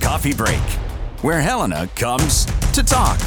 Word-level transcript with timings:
Coffee 0.00 0.34
Break, 0.34 0.60
where 1.22 1.40
Helena 1.40 1.88
comes 1.94 2.44
to 2.72 2.82
talk. 2.82 3.18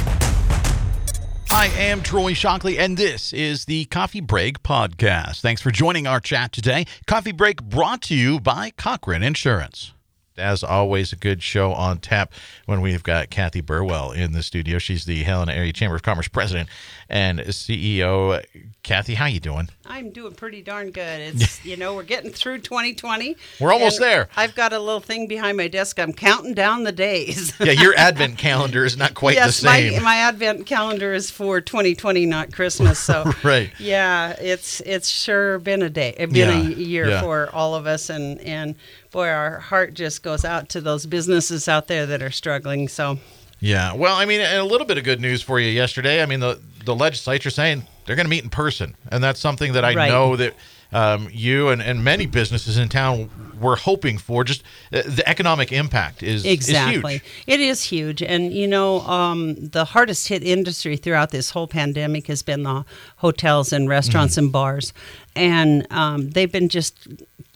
I 1.53 1.67
am 1.77 2.01
Troy 2.01 2.33
Shockley, 2.33 2.79
and 2.79 2.97
this 2.97 3.33
is 3.33 3.65
the 3.65 3.85
Coffee 3.85 4.21
Break 4.21 4.63
Podcast. 4.63 5.41
Thanks 5.41 5.61
for 5.61 5.69
joining 5.69 6.07
our 6.07 6.19
chat 6.19 6.51
today. 6.51 6.85
Coffee 7.07 7.31
Break 7.33 7.61
brought 7.61 8.01
to 8.03 8.15
you 8.15 8.39
by 8.39 8.71
Cochrane 8.71 9.23
Insurance. 9.23 9.93
As 10.41 10.63
always, 10.63 11.13
a 11.13 11.15
good 11.15 11.41
show 11.43 11.71
on 11.73 11.99
tap 11.99 12.33
when 12.65 12.81
we've 12.81 13.03
got 13.03 13.29
Cathy 13.29 13.61
Burwell 13.61 14.11
in 14.11 14.31
the 14.33 14.43
studio. 14.43 14.79
She's 14.79 15.05
the 15.05 15.23
Helena 15.23 15.53
Area 15.53 15.71
Chamber 15.71 15.95
of 15.95 16.03
Commerce 16.03 16.27
president 16.27 16.67
and 17.09 17.39
CEO. 17.39 18.43
Cathy, 18.83 19.13
how 19.13 19.27
you 19.27 19.39
doing? 19.39 19.69
I'm 19.85 20.09
doing 20.11 20.33
pretty 20.33 20.61
darn 20.61 20.91
good. 20.91 21.21
It's 21.21 21.63
you 21.71 21.77
know 21.77 21.93
we're 21.95 22.03
getting 22.03 22.31
through 22.31 22.59
2020. 22.59 23.35
We're 23.59 23.71
almost 23.73 23.99
there. 23.99 24.27
I've 24.35 24.55
got 24.55 24.73
a 24.73 24.79
little 24.79 24.99
thing 24.99 25.27
behind 25.27 25.57
my 25.57 25.67
desk. 25.67 25.99
I'm 25.99 26.13
counting 26.13 26.53
down 26.53 26.83
the 26.83 26.91
days. 26.91 27.53
Yeah, 27.61 27.73
your 27.73 27.93
advent 27.95 28.37
calendar 28.39 28.85
is 28.85 28.97
not 28.97 29.13
quite 29.13 29.35
yes, 29.35 29.61
the 29.61 29.67
same. 29.67 29.93
my 29.97 29.99
my 29.99 30.15
advent 30.15 30.65
calendar 30.65 31.13
is 31.13 31.29
for 31.29 31.61
2020, 31.61 32.25
not 32.25 32.51
Christmas. 32.51 32.97
So 32.97 33.31
Right. 33.43 33.71
Yeah, 33.79 34.31
it's 34.39 34.81
it's 34.81 35.07
sure 35.07 35.59
been 35.59 35.83
a 35.83 35.89
day. 35.89 36.15
It's 36.17 36.33
been 36.33 36.49
Yeah, 36.49 36.57
a 36.69 36.73
year 36.73 37.09
yeah. 37.09 37.21
for 37.21 37.49
all 37.53 37.75
of 37.75 37.85
us, 37.85 38.09
and 38.09 38.39
and 38.41 38.75
boy, 39.11 39.27
our 39.27 39.59
heart 39.59 39.93
just 39.93 40.23
goes 40.23 40.43
out 40.45 40.69
to 40.69 40.81
those 40.81 41.05
businesses 41.05 41.67
out 41.67 41.87
there 41.87 42.05
that 42.05 42.21
are 42.21 42.31
struggling. 42.31 42.87
So 42.87 43.19
Yeah. 43.59 43.93
Well, 43.93 44.15
I 44.15 44.25
mean, 44.25 44.41
and 44.41 44.59
a 44.59 44.63
little 44.65 44.87
bit 44.87 44.97
of 44.97 45.03
good 45.03 45.21
news 45.21 45.41
for 45.41 45.59
you 45.59 45.69
yesterday. 45.69 46.21
I 46.23 46.25
mean, 46.25 46.39
the 46.39 46.59
the 46.85 46.95
legislature 46.95 47.49
saying 47.51 47.85
they're 48.05 48.15
going 48.15 48.25
to 48.25 48.29
meet 48.29 48.43
in 48.43 48.49
person, 48.49 48.95
and 49.11 49.23
that's 49.23 49.39
something 49.39 49.73
that 49.73 49.85
I 49.85 49.93
Right. 49.93 50.09
know 50.09 50.35
that 50.35 50.55
um, 50.93 51.29
you 51.31 51.69
and, 51.69 51.81
and 51.81 52.03
many 52.03 52.25
businesses 52.25 52.77
in 52.77 52.89
town 52.89 53.29
were 53.61 53.75
hoping 53.77 54.17
for. 54.17 54.43
Just 54.43 54.63
uh, 54.91 55.03
the 55.05 55.23
economic 55.29 55.71
impact 55.71 56.23
is 56.23 56.43
is 56.43 56.51
Exactly. 56.51 57.13
huge. 57.13 57.23
It 57.47 57.59
is 57.61 57.83
huge. 57.83 58.21
And, 58.23 58.51
you 58.51 58.67
know, 58.67 58.99
um, 59.01 59.55
the 59.55 59.85
hardest 59.85 60.27
hit 60.27 60.43
industry 60.43 60.97
throughout 60.97 61.29
this 61.31 61.51
whole 61.51 61.67
pandemic 61.67 62.27
has 62.27 62.41
been 62.43 62.63
the 62.63 62.83
hotels 63.17 63.71
and 63.71 63.87
restaurants 63.87 64.33
Mm-hmm. 64.35 64.45
and 64.45 64.51
bars. 64.51 64.93
And 65.35 65.87
um, 65.91 66.31
they've 66.31 66.51
been 66.51 66.67
just, 66.67 67.07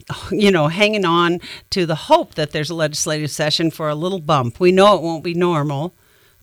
you 0.31 0.52
know, 0.52 0.67
hanging 0.67 1.06
on 1.06 1.39
to 1.72 1.86
the 1.86 1.95
hope 1.95 2.36
that 2.36 2.52
there's 2.52 2.70
a 2.70 2.75
legislative 2.75 3.31
session 3.31 3.72
for 3.72 3.89
a 3.89 3.95
little 3.95 4.20
bump. 4.20 4.59
We 4.59 4.72
know 4.72 4.95
it 4.95 5.02
won't 5.02 5.23
be 5.23 5.34
normal. 5.34 5.94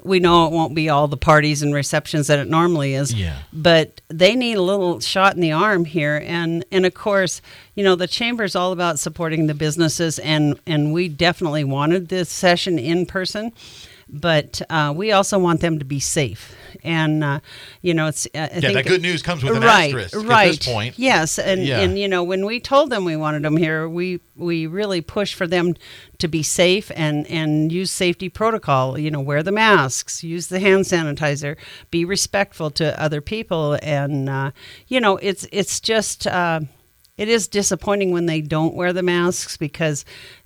We 0.04 0.18
know 0.18 0.46
it 0.46 0.52
won't 0.52 0.74
be 0.74 0.88
all 0.88 1.06
the 1.06 1.16
parties 1.16 1.62
and 1.62 1.72
receptions 1.72 2.26
that 2.26 2.40
it 2.40 2.48
normally 2.48 2.94
is 2.94 3.14
Yeah. 3.14 3.36
but 3.52 4.00
they 4.08 4.34
need 4.34 4.56
a 4.56 4.62
little 4.62 4.98
shot 4.98 5.36
in 5.36 5.40
the 5.40 5.52
arm 5.52 5.84
here 5.84 6.20
and 6.26 6.64
and 6.72 6.84
of 6.84 6.92
course 6.94 7.40
you 7.76 7.84
know 7.84 7.94
the 7.94 8.08
chamber 8.08 8.42
is 8.42 8.56
all 8.56 8.72
about 8.72 8.98
supporting 8.98 9.46
the 9.46 9.54
businesses 9.54 10.18
and 10.18 10.58
and 10.66 10.92
we 10.92 11.08
definitely 11.08 11.62
wanted 11.62 12.08
this 12.08 12.28
session 12.28 12.80
in 12.80 13.06
person 13.06 13.52
but 14.08 14.60
uh, 14.68 14.92
we 14.94 15.12
also 15.12 15.38
want 15.38 15.60
them 15.60 15.78
to 15.78 15.84
be 15.84 16.00
safe 16.00 16.52
and 16.82 17.22
uh, 17.24 17.40
you 17.80 17.94
know 17.94 18.06
it's 18.06 18.26
I 18.34 18.38
Yeah, 18.38 18.60
think 18.60 18.74
that 18.74 18.86
good 18.86 19.02
news 19.02 19.22
comes 19.22 19.42
with 19.42 19.56
an 19.56 19.62
right, 19.62 19.94
asterisk 19.94 20.28
right. 20.28 20.48
at 20.48 20.56
this 20.60 20.66
point. 20.66 20.98
Yes, 20.98 21.38
and 21.38 21.64
Yeah. 21.64 21.80
and 21.80 21.98
you 21.98 22.08
know 22.08 22.22
when 22.22 22.44
we 22.46 22.60
told 22.60 22.90
them 22.90 23.04
we 23.04 23.16
wanted 23.16 23.42
them 23.42 23.56
here, 23.56 23.88
we 23.88 24.20
we 24.36 24.66
really 24.66 25.00
pushed 25.00 25.34
for 25.34 25.46
them 25.46 25.74
to 26.18 26.28
be 26.28 26.42
safe 26.42 26.90
and 26.94 27.26
and 27.28 27.70
use 27.72 27.90
safety 27.90 28.28
protocol. 28.28 28.98
You 28.98 29.10
know, 29.10 29.20
wear 29.20 29.42
the 29.42 29.52
masks, 29.52 30.22
use 30.24 30.48
the 30.48 30.60
hand 30.60 30.84
sanitizer, 30.84 31.56
be 31.90 32.04
respectful 32.04 32.70
to 32.72 33.00
other 33.00 33.20
people, 33.20 33.78
and 33.82 34.28
uh, 34.28 34.50
you 34.88 35.00
know 35.00 35.16
it's 35.18 35.46
it's 35.52 35.80
just. 35.80 36.26
Uh, 36.26 36.60
it 37.18 37.28
is 37.28 37.46
disappointing 37.46 38.10
when 38.10 38.24
they 38.24 38.40
don't 38.40 38.74
wear 38.74 38.90
the 38.92 39.02
masks 39.02 39.58
because 39.58 40.04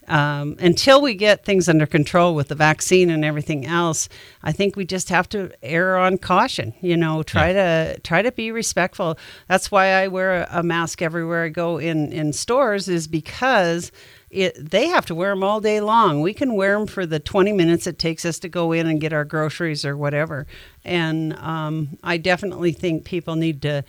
um, 0.09 0.57
until 0.59 1.01
we 1.03 1.15
get 1.15 1.45
things 1.45 1.69
under 1.69 1.87
control 1.87 2.35
with 2.35 2.49
the 2.49 2.55
vaccine 2.55 3.11
and 3.11 3.25
everything 3.25 3.67
else, 3.67 4.09
I 4.43 4.53
think 4.53 4.77
we 4.77 4.85
just 4.85 5.09
have 5.09 5.29
to 5.31 5.53
err 5.63 5.97
on 5.97 6.19
caution. 6.19 6.75
You 6.81 6.97
know, 6.97 7.23
try 7.23 7.53
to 7.53 7.99
try 8.01 8.23
to 8.23 8.33
be 8.33 8.51
respectful. 8.51 9.19
That's 9.49 9.71
why 9.71 9.89
I 9.89 10.09
wear 10.09 10.43
a, 10.43 10.49
a 10.61 10.63
mask 10.63 11.03
everywhere 11.03 11.45
I 11.45 11.49
go 11.49 11.79
in 11.79 12.13
in 12.13 12.33
stores 12.33 12.89
is 12.89 13.07
because. 13.07 13.93
It, 14.29 14.71
they 14.71 14.89
have 14.89 15.07
to 15.07 15.15
wear 15.15 15.31
them 15.31 15.45
all 15.45 15.61
day 15.61 15.81
long. 15.81 16.21
We 16.21 16.35
can 16.35 16.57
wear 16.57 16.77
them 16.77 16.89
for 16.89 17.07
the 17.07 17.21
20 17.21 17.53
minutes 17.53 17.87
it 17.87 17.99
takes 17.99 18.25
us 18.25 18.41
to 18.41 18.49
go 18.49 18.73
in 18.73 18.87
and 18.87 19.01
get 19.01 19.13
our 19.13 19.25
groceries 19.25 19.85
or 19.85 19.97
whatever. 19.97 20.49
And 20.85 21.33
um, 21.35 21.97
I 22.03 22.19
definitely 22.19 22.73
think 22.73 23.05
people 23.05 23.37
need 23.37 23.63
to 23.63 23.85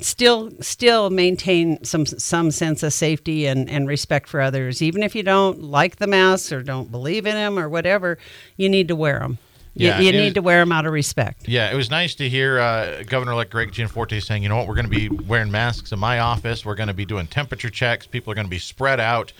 still 0.00 0.50
still 0.60 1.10
maintain 1.10 1.82
some 1.84 2.04
some 2.06 2.50
sense 2.50 2.82
of 2.82 2.92
safety 2.92 3.46
and, 3.46 3.68
and 3.70 3.86
respect 3.88 4.28
for 4.28 4.40
others 4.40 4.82
even 4.82 5.02
if 5.02 5.14
you 5.14 5.22
don't 5.22 5.62
like 5.62 5.96
the 5.96 6.06
masks 6.06 6.52
or 6.52 6.62
don't 6.62 6.90
believe 6.90 7.26
in 7.26 7.34
them 7.34 7.58
or 7.58 7.68
whatever 7.68 8.18
you 8.56 8.68
need 8.68 8.88
to 8.88 8.96
wear 8.96 9.20
them 9.20 9.38
Yeah, 9.74 9.98
you, 10.00 10.06
you 10.06 10.12
need 10.12 10.24
was- 10.24 10.34
to 10.34 10.42
wear 10.42 10.58
them 10.60 10.72
out 10.72 10.86
of 10.86 10.92
respect 10.92 11.46
Yeah, 11.48 11.70
it 11.70 11.76
was 11.76 11.90
nice 11.90 12.14
to 12.16 12.28
hear 12.28 12.58
uh, 12.58 13.02
Governor-elect 13.04 13.50
Greg 13.50 13.70
Gianforte 13.72 14.20
saying, 14.20 14.42
you 14.42 14.48
know 14.48 14.56
what, 14.56 14.66
we're 14.66 14.74
going 14.74 14.90
to 14.90 14.90
be 14.90 15.08
wearing 15.08 15.50
masks 15.50 15.92
in 15.92 15.98
my 15.98 16.18
office. 16.18 16.64
We're 16.64 16.74
going 16.74 16.88
to 16.88 16.94
be 16.94 17.04
doing 17.06 17.26
temperature 17.28 17.70
checks. 17.70 18.06
People 18.06 18.32
are 18.32 18.34
going 18.34 18.46
to 18.46 18.50
be 18.50 18.58
spread 18.58 18.98
out. 19.00 19.32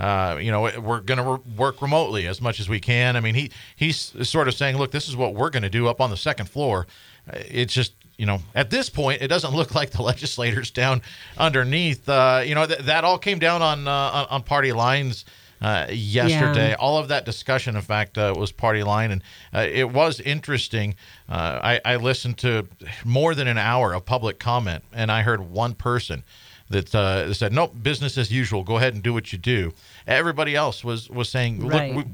Uh, 0.00 0.38
you 0.42 0.50
know, 0.50 0.62
we're 0.80 1.00
going 1.00 1.18
to 1.18 1.24
re- 1.34 1.54
work 1.56 1.80
remotely 1.80 2.26
as 2.26 2.40
much 2.40 2.58
as 2.58 2.68
we 2.68 2.80
can. 2.80 3.14
I 3.14 3.20
mean, 3.20 3.36
he 3.36 3.52
he's 3.76 4.12
sort 4.28 4.48
of 4.48 4.54
saying, 4.54 4.76
look, 4.76 4.90
this 4.90 5.08
is 5.08 5.14
what 5.14 5.34
we're 5.34 5.50
going 5.50 5.62
to 5.62 5.70
do 5.70 5.86
up 5.86 6.00
on 6.00 6.10
the 6.10 6.16
second 6.16 6.48
floor. 6.48 6.88
Uh, 7.32 7.38
It's 7.48 7.72
just, 7.72 7.92
you 8.16 8.26
know, 8.26 8.40
at 8.54 8.70
this 8.70 8.88
point, 8.90 9.22
it 9.22 9.28
doesn't 9.28 9.54
look 9.56 9.74
like 9.74 9.90
the 9.90 10.02
legislators 10.02 10.70
down 10.70 11.02
underneath. 11.38 12.08
Uh, 12.08 12.42
you 12.44 12.54
know, 12.54 12.66
th- 12.66 12.80
that 12.80 13.04
all 13.04 13.18
came 13.18 13.38
down 13.38 13.62
on 13.62 13.88
uh, 13.88 14.26
on, 14.30 14.42
party 14.42 14.72
lines. 14.72 15.24
Uh, 15.62 15.86
yesterday, 15.90 16.70
Yeah. 16.70 16.76
all 16.78 16.98
of 16.98 17.08
that 17.08 17.24
discussion, 17.24 17.74
in 17.74 17.80
fact, 17.80 18.18
uh, 18.18 18.34
was 18.36 18.52
party 18.52 18.82
line, 18.82 19.10
and 19.10 19.22
uh, 19.54 19.66
it 19.72 19.90
was 19.90 20.20
interesting. 20.20 20.94
Uh, 21.26 21.58
I, 21.62 21.80
I 21.94 21.96
listened 21.96 22.36
to 22.38 22.68
more 23.04 23.34
than 23.34 23.48
an 23.48 23.56
hour 23.56 23.94
of 23.94 24.04
public 24.04 24.38
comment, 24.38 24.84
and 24.92 25.10
I 25.10 25.22
heard 25.22 25.40
one 25.40 25.72
person 25.74 26.22
that 26.68 26.94
uh, 26.94 27.32
said, 27.32 27.52
"Nope, 27.54 27.76
business 27.82 28.18
as 28.18 28.30
usual. 28.30 28.62
Go 28.62 28.76
ahead 28.76 28.92
and 28.92 29.02
do 29.02 29.14
what 29.14 29.32
you 29.32 29.38
do." 29.38 29.72
Everybody 30.06 30.54
else 30.54 30.84
was 30.84 31.08
was 31.08 31.30
saying, 31.30 31.62
"Look, 31.62 31.72
Right. 31.72 31.94
we, 31.94 32.04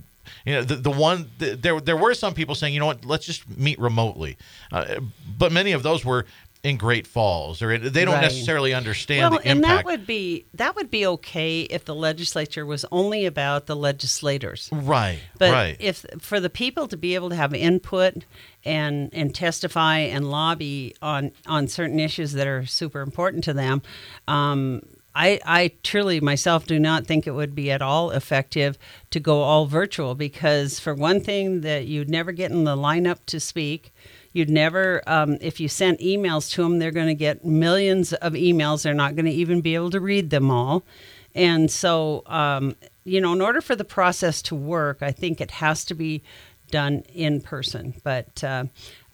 you 0.45 0.55
know, 0.55 0.63
the, 0.63 0.77
the 0.77 0.91
one 0.91 1.31
the, 1.39 1.57
there 1.57 1.81
there 1.81 1.97
were 1.97 2.15
some 2.15 2.35
people 2.35 2.55
saying, 2.55 2.75
you 2.75 2.81
know 2.81 2.87
what, 2.87 3.05
let's 3.05 3.27
just 3.27 3.49
meet 3.49 3.79
remotely, 3.79 4.37
uh, 4.73 5.01
but 5.39 5.53
many 5.53 5.73
of 5.73 5.83
those 5.83 6.05
were 6.05 6.27
in 6.63 6.77
Great 6.77 7.07
Falls, 7.07 7.63
or 7.63 7.79
they 7.79 8.05
don't 8.05 8.17
Right. 8.17 8.21
necessarily 8.21 8.75
understand 8.75 9.31
well 9.31 9.41
the 9.41 9.49
and 9.49 9.65
that 9.65 9.87
would 9.87 10.07
be 10.07 10.45
that 10.53 10.77
would 10.77 10.91
be 10.91 11.07
okay 11.07 11.63
if 11.63 11.87
the 11.87 11.95
legislature 11.95 12.67
was 12.67 12.85
only 12.93 13.25
about 13.25 13.65
the 13.67 13.75
legislators 13.75 14.69
right, 14.71 15.21
But 15.39 15.53
right. 15.53 15.77
if 15.81 16.05
for 16.21 16.39
the 16.39 16.51
people 16.51 16.87
to 16.89 16.99
be 16.99 17.15
able 17.15 17.31
to 17.31 17.37
have 17.37 17.55
input 17.55 18.25
and 18.63 19.09
and 19.15 19.35
testify 19.35 19.99
and 19.99 20.31
lobby 20.31 20.95
on 21.01 21.33
on 21.47 21.67
certain 21.67 21.99
issues 21.99 22.33
that 22.33 22.47
are 22.47 22.67
super 22.67 23.01
important 23.01 23.43
to 23.45 23.55
them, 23.55 23.81
um, 24.29 24.83
I 25.15 25.41
I 25.45 25.73
truly 25.83 26.21
myself 26.21 26.67
do 26.67 26.79
not 26.79 27.07
think 27.07 27.27
it 27.27 27.33
would 27.33 27.55
be 27.55 27.71
at 27.71 27.83
all 27.83 28.11
effective 28.11 28.79
to 29.11 29.21
go 29.21 29.43
all 29.43 29.67
virtual 29.67 30.15
because 30.15 30.79
for 30.79 30.95
one 30.95 31.21
thing 31.21 31.63
that 31.63 31.87
you'd 31.87 32.11
never 32.11 32.33
get 32.33 32.51
in 32.51 32.65
the 32.65 32.77
lineup 32.77 33.19
to 33.27 33.41
speak. 33.41 33.93
You'd 34.33 34.49
never, 34.49 35.03
um, 35.09 35.39
if 35.41 35.59
you 35.59 35.67
sent 35.67 35.99
emails 35.99 36.53
to 36.53 36.63
them, 36.63 36.79
they're 36.79 36.93
going 36.93 37.09
to 37.09 37.15
get 37.15 37.45
millions 37.45 38.13
of 38.13 38.35
emails. 38.35 38.83
They're 38.83 38.95
not 38.95 39.17
going 39.17 39.27
to 39.27 39.33
even 39.33 39.61
be 39.61 39.75
able 39.75 39.91
to 39.91 39.99
read 39.99 40.31
them 40.31 40.53
all. 40.53 40.85
And 41.35 41.69
so, 41.69 42.23
um, 42.27 42.77
you 43.05 43.21
know, 43.21 43.33
in 43.33 43.41
order 43.41 43.61
for 43.61 43.75
the 43.75 43.85
process 43.85 44.41
to 44.43 44.55
work, 44.55 44.99
I 45.01 45.11
think 45.11 45.41
it 45.41 45.51
has 45.53 45.85
to 45.87 45.95
be 45.95 46.23
done 46.71 47.03
in 47.13 47.41
person. 47.41 47.95
But 48.05 48.43
uh, 48.45 48.65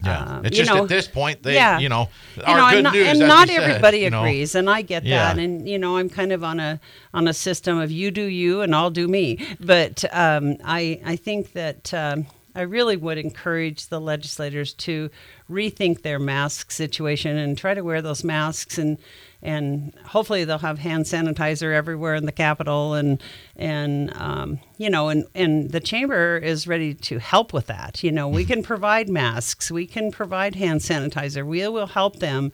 Yeah, 0.04 0.18
um, 0.24 0.44
it's 0.44 0.56
just 0.56 0.70
know, 0.70 0.82
at 0.82 0.88
this 0.88 1.08
point 1.08 1.42
they, 1.42 1.54
yeah. 1.54 1.78
you 1.78 1.88
know, 1.88 2.08
You 2.36 2.42
know, 2.42 2.68
good 2.68 2.74
and 2.74 2.82
not, 2.84 2.92
news. 2.94 3.08
and 3.08 3.18
not 3.20 3.48
we 3.48 3.54
said, 3.54 3.62
everybody 3.62 3.98
you 4.00 4.10
know. 4.10 4.20
agrees, 4.20 4.54
and 4.54 4.68
I 4.68 4.82
get 4.82 5.04
Yeah. 5.04 5.32
that. 5.34 5.38
And 5.42 5.66
you 5.68 5.78
know, 5.78 5.96
I'm 5.96 6.10
kind 6.10 6.32
of 6.32 6.44
on 6.44 6.60
a 6.60 6.78
on 7.14 7.26
a 7.28 7.32
system 7.32 7.78
of 7.78 7.90
you 7.90 8.10
do 8.10 8.22
you 8.22 8.60
and 8.60 8.74
I'll 8.74 8.91
do 8.91 9.09
me. 9.09 9.38
But 9.59 10.04
um, 10.12 10.56
I 10.65 11.00
I 11.04 11.16
think 11.16 11.53
that. 11.53 11.92
Um, 11.94 12.26
I 12.56 12.62
really 12.62 12.97
would 12.97 13.18
encourage 13.18 13.88
the 13.88 14.00
legislators 14.00 14.72
to 14.74 15.10
rethink 15.50 16.03
their 16.03 16.18
mask 16.18 16.70
situation 16.70 17.36
and 17.36 17.56
try 17.56 17.74
to 17.74 17.82
wear 17.82 18.00
those 18.03 18.24
masks 18.24 18.78
and 18.78 18.98
and 19.42 19.92
hopefully 20.06 20.44
they'll 20.44 20.58
have 20.58 20.78
hand 20.78 21.04
sanitizer 21.04 21.72
everywhere 21.72 22.14
in 22.14 22.24
the 22.24 22.32
Capitol 22.32 22.94
and 22.94 23.22
and 23.54 24.12
um, 24.16 24.58
you 24.78 24.91
know 24.91 25.08
and 25.08 25.26
and 25.34 25.70
the 25.70 25.80
chamber 25.80 26.38
is 26.38 26.66
ready 26.66 26.94
to 26.94 27.18
help 27.18 27.53
with 27.53 27.66
that. 27.66 28.03
You 28.03 28.10
know, 28.10 28.26
we 28.28 28.44
can 28.44 28.62
provide 28.72 29.09
masks, 29.09 29.70
we 29.70 29.86
can 29.86 30.10
provide 30.10 30.54
hand 30.54 30.80
sanitizer. 30.80 31.47
We 31.47 31.68
will 31.68 31.86
help 31.86 32.18
them 32.18 32.52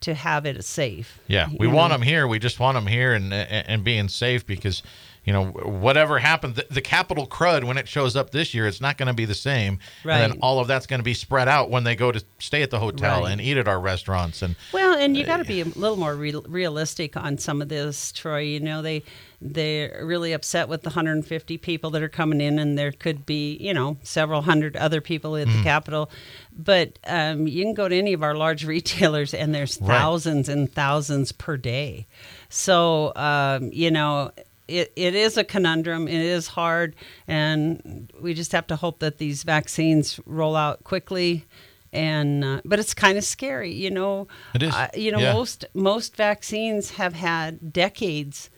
to 0.00 0.14
have 0.14 0.44
it 0.44 0.62
safe. 0.64 1.18
Yeah, 1.28 1.48
we 1.58 1.66
you 1.66 1.72
want 1.72 1.92
them 1.92 2.02
here. 2.02 2.28
We 2.28 2.38
just 2.38 2.60
want 2.60 2.74
them 2.74 2.86
here 2.86 3.14
and 3.14 3.32
and 3.32 3.68
and 3.68 3.84
being 3.84 4.08
safe 4.08 4.44
because 4.46 4.82
you 5.24 5.32
know, 5.32 5.46
whatever 5.46 6.18
happened, 6.18 6.56
the, 6.56 6.66
the 6.70 6.80
Capitol 6.82 7.26
crud 7.26 7.64
when 7.64 7.78
it 7.78 7.88
shows 7.88 8.14
up 8.16 8.30
this 8.30 8.52
year, 8.54 8.66
it's 8.66 8.80
not 8.80 8.98
going 8.98 9.06
to 9.08 9.14
be 9.14 9.24
the 9.24 9.34
same. 9.34 9.78
Right. 10.04 10.20
And 10.20 10.32
then 10.34 10.38
all 10.42 10.60
of 10.60 10.68
that's 10.68 10.86
going 10.86 11.00
to 11.00 11.04
be 11.04 11.14
spread 11.14 11.48
out 11.48 11.70
when 11.70 11.84
they 11.84 11.96
go 11.96 12.12
to 12.12 12.22
stay 12.38 12.62
at 12.62 12.70
the 12.70 12.78
hotel 12.78 13.22
Right. 13.22 13.32
and 13.32 13.40
eat 13.40 13.56
at 13.56 13.66
our 13.68 13.80
restaurants. 13.80 14.42
And 14.42 14.54
Well, 14.72 14.94
and 14.98 15.16
you 15.16 15.24
got 15.24 15.38
to 15.38 15.44
be 15.44 15.60
a 15.60 15.64
little 15.64 15.96
more 15.96 16.14
real 16.14 16.42
realistic 16.48 17.16
on 17.16 17.38
some 17.38 17.62
of 17.62 17.68
this, 17.68 18.12
Troy. 18.12 18.40
You 18.40 18.60
know, 18.60 18.82
they 18.82 19.02
they're 19.40 20.00
really 20.06 20.32
upset 20.32 20.68
with 20.68 20.82
the 20.82 20.88
150 20.90 21.58
people 21.58 21.90
that 21.90 22.02
are 22.02 22.08
coming 22.08 22.40
in, 22.40 22.58
and 22.58 22.78
there 22.78 22.92
could 22.92 23.26
be, 23.26 23.56
you 23.60 23.74
know, 23.74 23.98
several 24.02 24.40
hundred 24.42 24.74
other 24.76 25.00
people 25.02 25.36
at 25.36 25.46
the 25.48 25.62
Capitol. 25.62 26.10
But 26.56 26.98
um, 27.06 27.46
you 27.46 27.62
can 27.64 27.74
go 27.74 27.86
to 27.88 27.94
any 27.96 28.12
of 28.14 28.22
our 28.22 28.34
large 28.34 28.64
retailers, 28.74 29.34
and 29.34 29.54
there's 29.54 29.78
Right. 29.80 29.88
thousands 29.98 30.48
and 30.48 30.72
thousands 30.72 31.32
per 31.32 31.56
day. 31.56 32.06
So, 32.48 33.12
um, 33.16 33.70
you 33.72 33.90
know. 33.90 34.30
It, 34.66 34.92
it 34.96 35.14
is 35.14 35.36
a 35.36 35.44
conundrum. 35.44 36.08
It 36.08 36.20
is 36.20 36.48
hard, 36.48 36.96
and 37.28 38.10
we 38.20 38.32
just 38.32 38.52
have 38.52 38.66
to 38.68 38.76
hope 38.76 39.00
that 39.00 39.18
these 39.18 39.42
vaccines 39.42 40.18
roll 40.24 40.56
out 40.56 40.84
quickly. 40.84 41.44
And 41.92 42.44
uh, 42.44 42.60
but 42.64 42.78
it's 42.78 42.94
kind 42.94 43.16
of 43.18 43.24
scary, 43.24 43.72
you 43.72 43.90
know. 43.90 44.26
It 44.54 44.62
is, 44.62 44.74
Uh, 44.74 44.88
you 44.94 45.12
know, 45.12 45.20
yeah. 45.20 45.32
most 45.32 45.64
most 45.74 46.16
vaccines 46.16 46.92
have 46.92 47.14
had 47.14 47.72
decades 47.72 48.50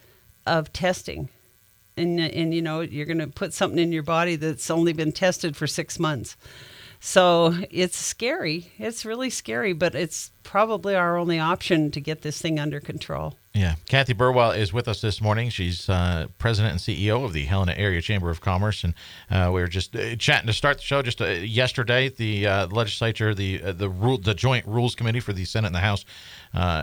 of 0.46 0.72
testing, 0.72 1.28
and 1.96 2.18
and 2.20 2.54
you 2.54 2.62
know 2.62 2.80
you're 2.80 3.04
going 3.04 3.18
to 3.18 3.26
put 3.26 3.52
something 3.52 3.78
in 3.78 3.92
your 3.92 4.04
body 4.04 4.36
that's 4.36 4.70
only 4.70 4.92
been 4.92 5.12
tested 5.12 5.56
for 5.56 5.66
six 5.66 5.98
months. 5.98 6.36
So 6.98 7.54
it's 7.70 7.98
scary. 7.98 8.72
It's 8.78 9.04
really 9.04 9.28
scary, 9.28 9.74
but 9.74 9.94
it's 9.94 10.30
probably 10.42 10.94
our 10.94 11.18
only 11.18 11.38
option 11.38 11.90
to 11.90 12.00
get 12.00 12.22
this 12.22 12.40
thing 12.40 12.58
under 12.58 12.80
control. 12.80 13.34
Yeah, 13.56 13.76
Cathy 13.88 14.12
Burwell 14.12 14.50
is 14.50 14.74
with 14.74 14.86
us 14.86 15.00
this 15.00 15.22
morning. 15.22 15.48
She's 15.48 15.88
uh, 15.88 16.26
president 16.36 16.72
and 16.72 16.80
CEO 16.80 17.24
of 17.24 17.32
the 17.32 17.46
Helena 17.46 17.72
Area 17.74 18.02
Chamber 18.02 18.28
of 18.28 18.42
Commerce, 18.42 18.84
and 18.84 18.92
uh, 19.30 19.50
we 19.50 19.62
were 19.62 19.66
just 19.66 19.96
uh, 19.96 20.14
chatting 20.16 20.46
to 20.46 20.52
start 20.52 20.76
the 20.76 20.82
show. 20.82 21.00
Just 21.00 21.22
uh, 21.22 21.28
yesterday, 21.28 22.10
the 22.10 22.46
uh, 22.46 22.66
legislature, 22.66 23.34
the 23.34 23.62
uh, 23.62 23.72
the 23.72 23.88
rule, 23.88 24.18
the 24.18 24.34
Joint 24.34 24.66
Rules 24.66 24.94
Committee 24.94 25.20
for 25.20 25.32
the 25.32 25.46
Senate 25.46 25.68
and 25.68 25.74
the 25.74 25.80
House, 25.80 26.04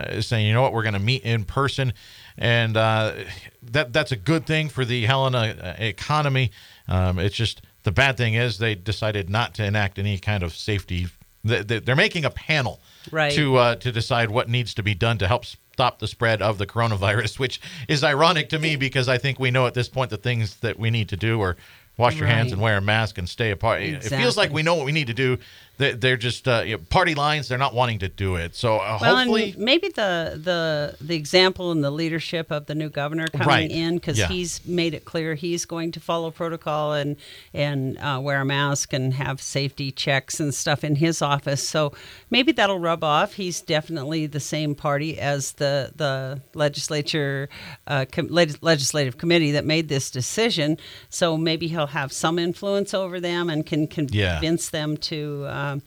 is 0.10 0.26
saying, 0.26 0.48
you 0.48 0.54
know 0.54 0.64
what, 0.64 0.74
we're 0.74 0.82
going 0.82 0.96
to 0.96 1.00
meet 1.00 1.22
in 1.22 1.44
person, 1.44 1.94
and 2.40 2.74
that 2.74 3.94
that's 3.94 4.12
a 4.12 4.18
good 4.18 4.48
thing 4.48 4.68
for 4.68 4.84
the 4.84 5.06
Helena 5.06 5.76
economy. 5.78 6.50
Um, 6.88 7.20
it's 7.20 7.36
just 7.36 7.62
the 7.84 7.92
bad 7.92 8.18
thing 8.18 8.34
is 8.34 8.58
they 8.58 8.74
decided 8.74 9.30
not 9.30 9.54
to 9.56 9.64
enact 9.64 10.00
any 10.00 10.18
kind 10.18 10.42
of 10.42 10.56
safety. 10.56 11.06
They- 11.44 11.62
they- 11.64 11.80
They're 11.80 11.96
making 11.96 12.26
a 12.26 12.30
panel 12.30 12.80
Right. 13.12 13.32
to 13.34 13.58
uh, 13.58 13.76
to 13.76 13.92
decide 13.92 14.30
what 14.32 14.48
needs 14.50 14.74
to 14.76 14.84
be 14.84 14.94
done 14.96 15.18
to 15.18 15.28
help 15.28 15.46
stop 15.46 16.00
the 16.00 16.08
spread 16.08 16.42
of 16.42 16.58
the 16.58 16.66
coronavirus, 16.66 17.40
which 17.44 17.60
is 17.88 18.04
ironic 18.04 18.50
to 18.50 18.60
me 18.60 18.76
because 18.76 19.10
I 19.10 19.18
think 19.18 19.40
we 19.40 19.52
know 19.52 19.68
at 19.68 19.74
this 19.74 19.90
point 19.90 20.10
the 20.10 20.18
things 20.18 20.58
that 20.58 20.80
we 20.80 20.90
need 20.90 21.10
to 21.10 21.18
do 21.18 21.42
are 21.42 21.58
wash 21.98 22.16
your 22.16 22.28
hands 22.28 22.52
and 22.52 22.60
wear 22.62 22.78
a 22.78 22.82
mask 22.82 23.18
and 23.20 23.30
stay 23.30 23.52
apart. 23.52 23.82
It 23.84 24.04
feels 24.04 24.36
like 24.38 24.52
we 24.52 24.64
know 24.64 24.74
what 24.76 24.86
we 24.86 24.92
need 24.92 25.08
to 25.08 25.14
do. 25.14 25.38
They- 25.78 25.94
They're 25.94 26.18
just 26.18 26.48
uh, 26.48 26.64
you 26.66 26.78
know, 26.78 26.84
party 26.90 27.16
lines. 27.16 27.48
They're 27.48 27.58
not 27.58 27.74
wanting 27.74 28.00
to 28.00 28.08
do 28.08 28.36
it. 28.36 28.56
So 28.56 28.78
uh, 28.78 29.00
Well, 29.02 29.16
hopefully, 29.18 29.56
maybe 29.58 29.88
the 29.90 30.40
the 30.42 30.96
the 31.02 31.16
example 31.16 31.72
and 31.72 31.84
the 31.84 31.90
leadership 31.90 32.52
of 32.52 32.68
the 32.68 32.76
new 32.76 32.90
governor 32.90 33.28
coming 33.28 33.48
Right. 33.48 33.72
in 33.72 33.96
because 33.96 34.20
Yeah. 34.20 34.28
he's 34.28 34.64
made 34.68 34.94
it 34.94 35.04
clear 35.06 35.34
he's 35.34 35.66
going 35.66 35.92
to 35.94 36.00
follow 36.00 36.30
protocol 36.30 36.94
and 36.94 37.16
and 37.56 37.98
uh, 37.98 38.20
wear 38.22 38.42
a 38.42 38.46
mask 38.46 38.94
and 38.94 39.16
have 39.16 39.42
safety 39.42 39.90
checks 39.92 40.40
and 40.40 40.54
stuff 40.54 40.84
in 40.84 40.96
his 40.98 41.22
office. 41.24 41.68
So 41.68 41.94
maybe 42.30 42.52
that'll 42.52 42.80
rub 42.80 43.04
off. 43.04 43.34
He's 43.34 43.60
definitely 43.60 44.28
the 44.28 44.40
same 44.40 44.76
party 44.76 45.20
as 45.20 45.54
the 45.54 45.92
the 45.96 46.40
legislature 46.54 47.50
uh, 47.88 48.06
com- 48.12 48.28
legislative 48.30 49.18
committee 49.18 49.52
that 49.52 49.66
made 49.66 49.90
this 49.90 50.12
decision. 50.12 50.78
So 51.10 51.36
maybe 51.36 51.68
he'll 51.68 51.88
have 51.88 52.12
some 52.12 52.38
influence 52.38 52.94
over 52.94 53.20
them 53.20 53.50
and 53.50 53.66
can 53.66 53.88
Yeah. 54.12 54.34
convince 54.34 54.70
them 54.70 54.98
to. 54.98 55.46
Um, 55.72 55.82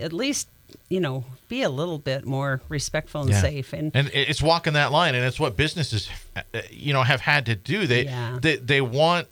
at 0.00 0.12
least 0.12 0.48
you 0.88 1.00
know 1.00 1.24
be 1.48 1.62
a 1.62 1.68
little 1.68 1.98
bit 1.98 2.24
more 2.24 2.60
respectful 2.68 3.20
and 3.22 3.30
Yeah. 3.30 3.40
safe 3.40 3.72
and 3.74 3.90
and 3.94 4.10
it's 4.14 4.40
walking 4.42 4.72
that 4.74 4.90
line, 4.92 5.14
and 5.14 5.24
it's 5.24 5.38
what 5.40 5.56
businesses, 5.56 6.08
uh, 6.36 6.42
you 6.70 6.92
know, 6.92 7.02
have 7.02 7.20
had 7.20 7.46
to 7.46 7.54
do. 7.54 7.86
They 7.86 8.04
Yeah. 8.04 8.38
they 8.40 8.56
they 8.56 8.80
want 8.80 9.28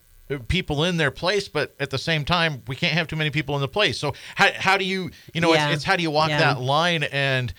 people 0.48 0.84
in 0.84 0.96
their 0.96 1.10
place, 1.10 1.48
but 1.48 1.74
at 1.80 1.90
the 1.90 1.98
same 1.98 2.24
time, 2.24 2.62
we 2.68 2.76
can't 2.76 2.92
have 2.94 3.08
too 3.08 3.16
many 3.16 3.30
people 3.30 3.54
in 3.56 3.60
the 3.60 3.68
place. 3.68 3.98
So 3.98 4.14
how 4.36 4.50
how 4.54 4.76
do 4.76 4.84
you 4.84 5.10
you 5.34 5.40
know 5.40 5.52
Yeah. 5.54 5.66
it's, 5.68 5.76
it's 5.76 5.84
how 5.84 5.96
do 5.96 6.02
you 6.02 6.10
walk 6.10 6.30
Yeah. 6.30 6.38
that 6.38 6.60
line 6.60 7.02
and 7.04 7.52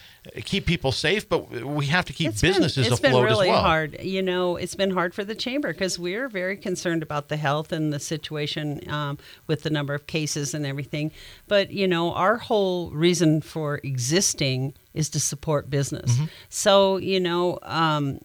keep 0.45 0.65
people 0.65 0.91
safe, 0.91 1.27
but 1.27 1.49
we 1.65 1.87
have 1.87 2.05
to 2.05 2.13
keep 2.13 2.29
It's 2.29 2.41
businesses 2.41 2.85
been, 2.85 2.93
it's 2.93 2.99
afloat 3.01 3.13
been 3.13 3.23
really 3.23 3.49
as 3.49 3.53
well. 3.53 3.63
hard 3.63 3.97
you 4.01 4.21
know 4.21 4.55
it's 4.55 4.75
been 4.75 4.91
hard 4.91 5.13
for 5.15 5.23
the 5.23 5.33
chamber 5.35 5.73
because 5.73 5.97
we're 5.97 6.29
very 6.29 6.55
concerned 6.57 7.01
about 7.03 7.27
the 7.29 7.37
health 7.37 7.71
and 7.71 7.91
the 7.91 7.99
situation 7.99 8.81
um, 8.89 9.17
with 9.47 9.63
the 9.63 9.69
number 9.71 9.93
of 9.95 10.05
cases 10.07 10.53
and 10.53 10.65
everything 10.65 11.11
but 11.47 11.71
you 11.71 11.87
know 11.87 12.13
our 12.13 12.37
whole 12.37 12.91
reason 12.91 13.41
for 13.41 13.79
existing 13.83 14.73
is 14.93 15.09
to 15.09 15.19
support 15.19 15.69
business 15.69 16.11
Mm-hmm. 16.11 16.25
so 16.49 16.97
you 16.97 17.19
know 17.19 17.57
um, 17.63 18.19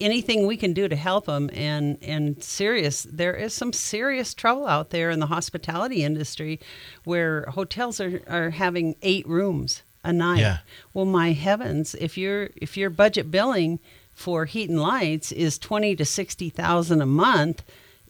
anything 0.00 0.46
we 0.46 0.56
can 0.56 0.72
do 0.72 0.88
to 0.88 0.96
help 0.96 1.26
them 1.26 1.50
and 1.52 1.98
and 2.02 2.42
serious 2.42 3.06
there 3.10 3.34
is 3.34 3.52
some 3.54 3.72
serious 3.72 4.34
trouble 4.34 4.66
out 4.66 4.90
there 4.90 5.10
in 5.10 5.20
the 5.20 5.26
hospitality 5.26 6.02
industry 6.04 6.60
where 7.04 7.42
hotels 7.48 8.00
are, 8.00 8.20
are 8.28 8.50
having 8.50 8.96
eight 9.02 9.26
rooms 9.28 9.82
a 10.04 10.12
night 10.12 10.38
Yeah. 10.40 10.58
well, 10.92 11.06
my 11.06 11.32
heavens! 11.32 11.94
If 11.94 12.18
your 12.18 12.50
if 12.56 12.76
your 12.76 12.90
budget 12.90 13.30
billing 13.30 13.78
for 14.12 14.44
heat 14.44 14.68
and 14.70 14.80
lights 14.80 15.32
is 15.32 15.58
twenty 15.58 15.96
to 15.96 16.04
sixty 16.04 16.50
thousand 16.50 17.00
a 17.00 17.06
month, 17.06 17.62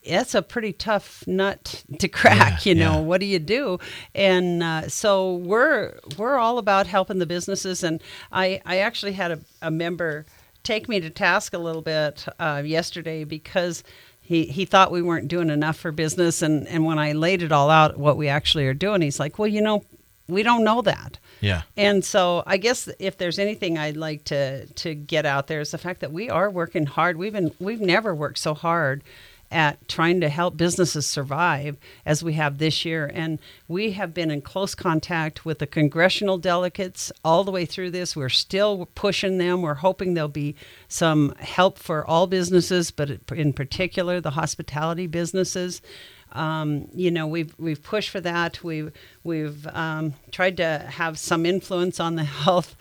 that's 0.06 0.34
a 0.34 0.42
pretty 0.42 0.72
tough 0.72 1.24
nut 1.26 1.84
to 2.00 2.08
crack. 2.08 2.66
Yeah, 2.66 2.70
you 2.70 2.74
know, 2.74 2.94
yeah. 2.94 3.00
what 3.00 3.20
do 3.20 3.26
you 3.26 3.38
do? 3.38 3.78
And 4.14 4.62
uh, 4.62 4.88
so 4.88 5.36
we're 5.36 5.94
we're 6.18 6.36
all 6.36 6.58
about 6.58 6.86
helping 6.88 7.20
the 7.20 7.26
businesses. 7.26 7.84
And 7.84 8.02
I 8.32 8.60
I 8.66 8.78
actually 8.78 9.12
had 9.12 9.30
a, 9.30 9.38
a 9.62 9.70
member 9.70 10.26
take 10.64 10.88
me 10.88 10.98
to 11.00 11.10
task 11.10 11.54
a 11.54 11.58
little 11.58 11.82
bit 11.82 12.26
uh, 12.38 12.62
yesterday 12.64 13.24
because. 13.24 13.84
He, 14.26 14.46
he 14.46 14.64
thought 14.64 14.90
we 14.90 15.02
weren't 15.02 15.28
doing 15.28 15.50
enough 15.50 15.76
for 15.76 15.92
business 15.92 16.40
and, 16.40 16.66
and 16.68 16.86
when 16.86 16.98
I 16.98 17.12
laid 17.12 17.42
it 17.42 17.52
all 17.52 17.68
out 17.68 17.98
what 17.98 18.16
we 18.16 18.26
actually 18.28 18.66
are 18.66 18.72
doing 18.72 19.02
he's 19.02 19.20
like 19.20 19.38
well 19.38 19.46
you 19.48 19.60
know 19.60 19.84
we 20.28 20.42
don't 20.42 20.64
know 20.64 20.80
that 20.80 21.18
Yeah. 21.42 21.60
and 21.76 22.02
so 22.02 22.42
I 22.46 22.56
guess 22.56 22.88
if 22.98 23.18
there's 23.18 23.38
anything 23.38 23.76
I'd 23.76 23.98
like 23.98 24.24
to 24.24 24.64
to 24.64 24.94
get 24.94 25.26
out 25.26 25.48
there 25.48 25.60
is 25.60 25.72
the 25.72 25.76
fact 25.76 26.00
that 26.00 26.10
we 26.10 26.30
are 26.30 26.48
working 26.48 26.86
hard. 26.86 27.18
We've 27.18 27.34
been 27.34 27.52
we've 27.60 27.82
never 27.82 28.14
worked 28.14 28.38
so 28.38 28.54
hard 28.54 29.04
at 29.54 29.86
trying 29.88 30.20
to 30.20 30.28
help 30.28 30.56
businesses 30.56 31.06
survive 31.06 31.76
as 32.04 32.22
we 32.22 32.34
have 32.34 32.58
this 32.58 32.84
year. 32.84 33.10
And 33.14 33.38
we 33.68 33.92
have 33.92 34.12
been 34.12 34.30
in 34.30 34.42
close 34.42 34.74
contact 34.74 35.44
with 35.44 35.60
the 35.60 35.66
congressional 35.66 36.36
delegates 36.36 37.12
all 37.24 37.44
the 37.44 37.52
way 37.52 37.64
through 37.64 37.92
this. 37.92 38.16
We're 38.16 38.28
still 38.28 38.88
pushing 38.94 39.38
them. 39.38 39.62
We're 39.62 39.74
hoping 39.74 40.14
there'll 40.14 40.28
be 40.28 40.56
some 40.88 41.34
help 41.38 41.78
for 41.78 42.04
all 42.04 42.26
businesses 42.26 42.90
but 42.90 43.10
in 43.32 43.52
particular 43.52 44.20
the 44.20 44.32
hospitality 44.32 45.06
businesses. 45.06 45.80
Um, 46.32 46.88
you 46.92 47.12
know 47.12 47.28
we've 47.28 47.54
we've 47.58 47.82
pushed 47.82 48.10
for 48.10 48.20
that. 48.20 48.62
We've 48.64 48.90
we've 49.22 49.66
um, 49.68 50.14
tried 50.32 50.56
to 50.56 50.78
have 50.90 51.18
some 51.18 51.46
influence 51.46 52.00
on 52.00 52.16
the 52.16 52.24
health 52.44 52.74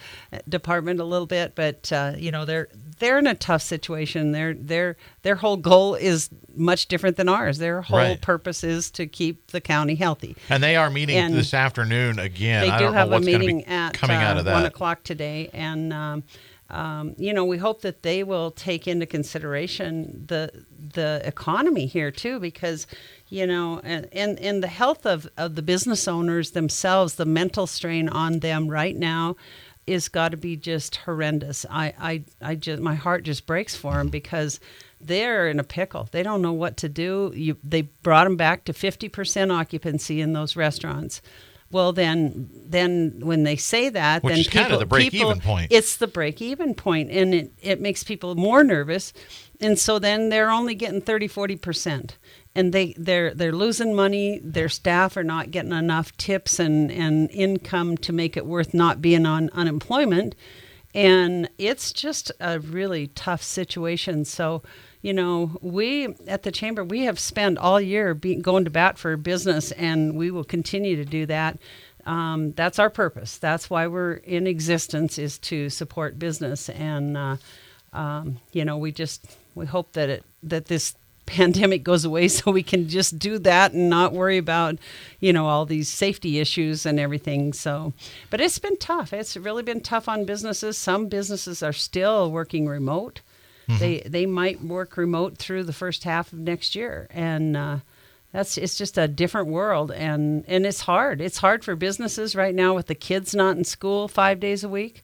department 0.50 1.00
a 1.00 1.04
little 1.04 1.28
bit, 1.28 1.54
but 1.54 1.92
uh, 1.92 2.14
you 2.18 2.32
know 2.32 2.46
they're 2.46 2.70
they're 3.04 3.20
in 3.20 3.28
a 3.28 3.36
tough 3.36 3.62
situation. 3.62 4.32
Their 4.32 4.54
their 4.54 4.96
their 5.24 5.36
whole 5.36 5.58
goal 5.58 5.96
is 5.96 6.30
much 6.56 6.88
different 6.88 7.18
than 7.18 7.28
ours. 7.28 7.58
Their 7.58 7.82
whole 7.82 8.00
Right. 8.00 8.22
purpose 8.22 8.64
is 8.64 8.90
to 8.92 9.06
keep 9.08 9.48
the 9.48 9.60
county 9.60 9.96
healthy. 9.96 10.36
And 10.50 10.64
they 10.64 10.76
are 10.78 10.90
meeting 10.90 11.18
And 11.18 11.34
this 11.34 11.54
afternoon 11.54 12.18
again. 12.18 12.62
They 12.62 12.70
I 12.70 12.78
do 12.78 12.86
don't 12.86 12.94
have 12.94 13.10
know 13.10 13.16
a 13.16 13.18
what's 13.18 13.28
going 13.28 13.40
to 13.42 13.46
meeting 13.46 13.66
at 13.66 13.94
coming 13.94 14.18
uh, 14.18 14.22
out 14.22 14.38
of 14.38 14.46
that. 14.46 14.54
one 14.54 14.66
o'clock 14.66 15.04
today, 15.04 15.50
and 15.54 15.92
um, 15.92 16.24
um, 16.70 17.14
you 17.18 17.34
know 17.34 17.44
we 17.44 17.58
hope 17.58 17.82
that 17.82 18.04
they 18.04 18.24
will 18.24 18.52
take 18.52 18.88
into 18.88 19.06
consideration 19.06 20.24
the 20.28 20.64
the 20.94 21.22
economy 21.26 21.86
here 21.88 22.10
too, 22.12 22.40
because 22.40 22.88
you 23.28 23.46
know, 23.46 23.82
and 23.84 24.08
and, 24.14 24.40
and 24.40 24.64
the 24.64 24.68
health 24.68 25.06
of, 25.06 25.28
of 25.38 25.56
the 25.56 25.62
business 25.62 26.08
owners 26.08 26.52
themselves, 26.52 27.16
the 27.16 27.26
mental 27.26 27.68
strain 27.68 28.08
on 28.08 28.40
them 28.40 28.70
right 28.70 28.96
now 28.96 29.36
is 29.86 30.10
got 30.10 30.30
to 30.30 30.38
be 30.38 30.56
just 30.56 30.98
horrendous. 30.98 31.66
I, 31.70 31.94
I, 32.00 32.24
I 32.42 32.56
just 32.56 32.82
my 32.82 32.96
heart 32.96 33.24
just 33.24 33.46
breaks 33.46 33.76
for 33.76 33.94
them 33.94 34.08
because 34.08 34.60
they're 35.02 35.50
in 35.50 35.60
a 35.60 35.64
pickle. 35.64 36.08
They 36.12 36.24
don't 36.24 36.42
know 36.42 36.54
what 36.54 36.78
to 36.78 36.90
do. 36.90 37.32
You, 37.36 37.58
they 37.64 37.84
brought 37.84 38.24
them 38.24 38.38
back 38.38 38.66
to 38.66 38.74
50% 38.74 39.52
occupancy 39.52 40.22
in 40.22 40.34
those 40.34 40.56
restaurants. 40.56 41.22
Well, 41.72 41.92
then, 41.92 42.50
then 42.54 43.20
when 43.24 43.44
they 43.44 43.56
say 43.56 43.90
that, 43.90 44.24
Which 44.24 44.32
then 44.32 44.40
is 44.42 44.48
kind 44.48 44.72
of 44.72 44.80
the 44.80 44.86
break-even 44.86 45.40
point. 45.40 45.72
It's 45.72 45.98
the 45.98 46.06
break-even 46.06 46.76
point, 46.76 47.10
and 47.10 47.34
it, 47.34 47.52
it 47.62 47.82
makes 47.82 48.04
people 48.04 48.36
more 48.36 48.64
nervous, 48.64 49.12
and 49.60 49.80
so 49.80 49.98
then 49.98 50.30
they're 50.30 50.52
only 50.52 50.76
getting 50.76 51.02
30, 51.02 51.28
40 51.28 51.56
percent, 51.56 52.18
and 52.56 52.74
they 52.74 52.94
they're 52.98 53.34
they're 53.34 53.52
losing 53.52 53.96
money. 53.96 54.40
Their 54.44 54.70
staff 54.70 55.18
are 55.18 55.24
not 55.24 55.52
getting 55.52 55.72
enough 55.72 56.16
tips 56.18 56.60
and 56.60 56.92
and 56.92 57.30
income 57.32 57.98
to 57.98 58.14
make 58.14 58.38
it 58.38 58.46
worth 58.46 58.74
not 58.74 59.02
being 59.02 59.26
on 59.26 59.50
unemployment, 59.54 60.36
and 60.94 61.50
it's 61.58 61.92
just 61.92 62.32
a 62.40 62.60
really 62.60 63.08
tough 63.08 63.42
situation. 63.42 64.26
So 64.26 64.64
you 65.02 65.14
know, 65.14 65.58
we 65.62 66.16
at 66.28 66.44
the 66.44 66.52
chamber 66.52 66.84
we 66.84 67.02
have 67.02 67.20
spent 67.20 67.58
all 67.58 67.82
year 67.82 68.14
be, 68.14 68.36
going 68.36 68.66
to 68.66 68.72
bat 68.72 68.98
for 68.98 69.18
business, 69.18 69.72
and 69.74 70.16
we 70.16 70.32
will 70.32 70.46
continue 70.46 70.96
to 70.96 71.06
do 71.06 71.26
that. 71.26 71.58
Um, 72.06 72.52
that's 72.52 72.80
our 72.80 72.90
purpose. 72.90 73.38
That's 73.38 73.70
why 73.70 73.88
we're 73.88 74.14
in 74.14 74.46
existence 74.46 75.18
is 75.18 75.38
to 75.40 75.70
support 75.70 76.20
business, 76.20 76.70
and 76.70 77.18
uh, 77.18 77.38
um, 77.94 78.40
you 78.52 78.64
know, 78.66 78.78
we 78.78 78.92
just 78.92 79.26
we 79.56 79.66
hope 79.66 79.94
that 79.94 80.10
it 80.10 80.24
that 80.44 80.66
this 80.66 80.96
pandemic 81.26 81.84
goes 81.84 82.06
away 82.06 82.28
so 82.30 82.52
we 82.52 82.64
can 82.64 82.88
just 82.88 83.20
do 83.20 83.40
that 83.40 83.74
and 83.74 83.90
not 83.90 84.14
worry 84.14 84.38
about 84.38 84.78
you 85.20 85.34
know 85.34 85.48
all 85.48 85.66
these 85.66 85.90
safety 85.90 86.40
issues 86.40 86.86
and 86.86 87.00
everything 87.00 87.54
so. 87.54 87.94
But 88.30 88.42
it's 88.42 88.60
been 88.60 88.78
tough. 88.78 89.14
It's 89.14 89.38
really 89.38 89.64
been 89.64 89.82
tough 89.82 90.08
on 90.08 90.26
businesses. 90.26 90.78
Some 90.78 91.08
businesses 91.08 91.64
are 91.64 91.74
still 91.74 92.32
working 92.32 92.68
remote. 92.68 93.22
Mm-hmm. 93.68 93.80
they 93.80 94.00
they 94.02 94.26
might 94.26 94.62
work 94.62 94.98
remote 94.98 95.38
through 95.38 95.64
the 95.64 95.72
first 95.72 96.04
half 96.04 96.34
of 96.34 96.40
next 96.40 96.76
year 96.76 97.08
and 97.12 97.56
uh, 97.56 97.78
that's 98.34 98.58
it's 98.58 98.78
just 98.78 98.98
a 98.98 99.08
different 99.08 99.48
world 99.48 99.92
and 99.92 100.44
and 100.48 100.66
it's 100.66 100.82
hard. 100.82 101.22
It's 101.22 101.38
hard 101.38 101.64
for 101.64 101.76
businesses 101.76 102.36
right 102.36 102.54
now 102.54 102.74
with 102.74 102.88
the 102.88 102.96
kids 102.96 103.34
not 103.34 103.56
in 103.56 103.64
school 103.64 104.08
five 104.10 104.40
days 104.42 104.64
a 104.64 104.70
week 104.70 105.04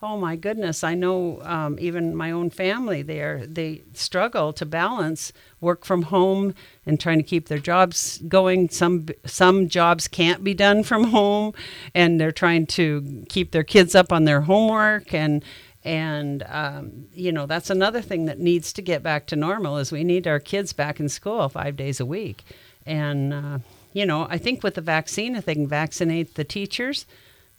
Oh 0.00 0.16
my 0.16 0.36
goodness! 0.36 0.84
I 0.84 0.94
know 0.94 1.40
um, 1.42 1.76
even 1.80 2.14
my 2.14 2.30
own 2.30 2.50
family 2.50 3.02
there 3.02 3.44
they 3.44 3.82
struggle 3.94 4.52
to 4.52 4.64
balance 4.64 5.32
work 5.60 5.84
from 5.84 6.02
home 6.02 6.54
and 6.86 7.00
trying 7.00 7.18
to 7.18 7.24
keep 7.24 7.48
their 7.48 7.58
jobs 7.58 8.18
going. 8.28 8.68
Some 8.68 9.08
some 9.24 9.68
jobs 9.68 10.06
can't 10.06 10.44
be 10.44 10.54
done 10.54 10.84
from 10.84 11.04
home, 11.04 11.52
and 11.96 12.20
they're 12.20 12.30
trying 12.30 12.66
to 12.66 13.24
keep 13.28 13.50
their 13.50 13.64
kids 13.64 13.96
up 13.96 14.12
on 14.12 14.24
their 14.24 14.42
homework 14.42 15.12
and 15.12 15.44
and 15.82 16.44
um, 16.48 17.08
you 17.12 17.32
know 17.32 17.46
that's 17.46 17.70
another 17.70 18.00
thing 18.00 18.26
that 18.26 18.38
needs 18.38 18.72
to 18.74 18.82
get 18.82 19.02
back 19.02 19.26
to 19.26 19.36
normal 19.36 19.78
is 19.78 19.90
we 19.90 20.04
need 20.04 20.28
our 20.28 20.38
kids 20.40 20.72
back 20.72 21.00
in 21.00 21.08
school 21.08 21.48
five 21.48 21.74
days 21.76 21.98
a 21.98 22.06
week 22.06 22.44
and 22.86 23.32
uh, 23.32 23.58
you 23.92 24.04
know 24.04 24.26
i 24.28 24.36
think 24.36 24.62
with 24.62 24.74
the 24.74 24.80
vaccine 24.80 25.36
if 25.36 25.44
they 25.44 25.54
can 25.54 25.68
vaccinate 25.68 26.34
the 26.34 26.42
teachers 26.44 27.06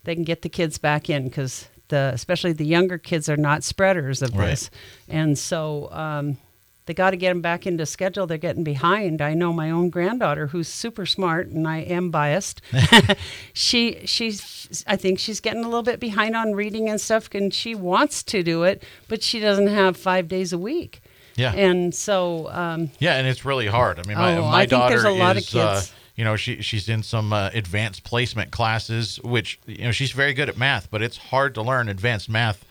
they 0.04 0.16
can 0.16 0.26
get 0.26 0.42
the 0.42 0.50
kids 0.50 0.78
back 0.78 1.10
in 1.10 1.30
because 1.30 1.70
the 1.90 2.12
especially 2.14 2.54
the 2.54 2.66
younger 2.66 2.98
kids 2.98 3.30
are 3.30 3.38
not 3.38 3.64
spreaders 3.64 4.22
of 4.22 4.36
right. 4.36 4.48
this, 4.48 4.70
and 5.08 5.38
so 5.38 5.92
um, 5.92 6.38
they 6.86 6.96
got 6.96 7.12
to 7.12 7.18
get 7.18 7.30
them 7.30 7.42
back 7.42 7.68
into 7.68 7.86
schedule. 7.86 8.26
They're 8.26 8.40
getting 8.40 8.64
behind. 8.64 9.22
I 9.22 9.36
know 9.36 9.54
my 9.54 9.70
own 9.70 9.92
granddaughter, 9.92 10.48
who's 10.48 10.68
super 10.68 11.06
smart, 11.06 11.48
and 11.50 11.68
I 11.68 11.82
am 11.82 12.10
biased. 12.10 12.62
she 13.54 14.00
she's 14.06 14.84
I 14.88 14.96
think 14.96 15.20
she's 15.20 15.40
getting 15.40 15.64
a 15.64 15.68
little 15.68 15.84
bit 15.84 16.00
behind 16.00 16.36
on 16.36 16.54
reading 16.54 16.90
and 16.90 17.00
stuff, 17.00 17.30
and 17.34 17.54
she 17.54 17.76
wants 17.76 18.24
to 18.24 18.42
do 18.42 18.64
it, 18.64 18.82
but 19.08 19.22
she 19.22 19.40
doesn't 19.40 19.68
have 19.68 19.98
five 19.98 20.28
days 20.28 20.52
a 20.52 20.58
week. 20.58 21.02
Yeah. 21.36 21.54
And 21.54 21.94
so. 21.94 22.50
Um, 22.50 22.92
yeah, 23.00 23.18
and 23.18 23.28
it's 23.28 23.46
really 23.46 23.68
hard. 23.68 24.00
I 24.00 24.08
mean, 24.08 24.18
my, 24.18 24.38
oh, 24.38 24.42
my 24.42 24.62
I 24.62 24.66
daughter 24.66 24.96
think 24.96 25.04
there's 25.04 25.16
a 25.16 25.20
lot 25.20 25.38
is. 25.38 25.44
of 25.44 25.50
kids. 25.50 25.92
Uh, 25.92 25.96
you 26.20 26.26
know 26.26 26.36
she 26.36 26.62
she's 26.62 26.90
in 26.90 27.02
some 27.02 27.32
uh, 27.32 27.50
advanced 27.54 28.04
placement 28.04 28.52
classes 28.52 29.22
which 29.24 29.58
you 29.66 29.86
know 29.86 29.92
she's 29.92 30.12
very 30.12 30.34
good 30.34 30.50
at 30.50 30.58
math 30.58 30.92
but 30.92 31.02
it's 31.02 31.16
hard 31.18 31.56
to 31.56 31.62
learn 31.62 31.88
advanced 31.88 32.30
math 32.30 32.66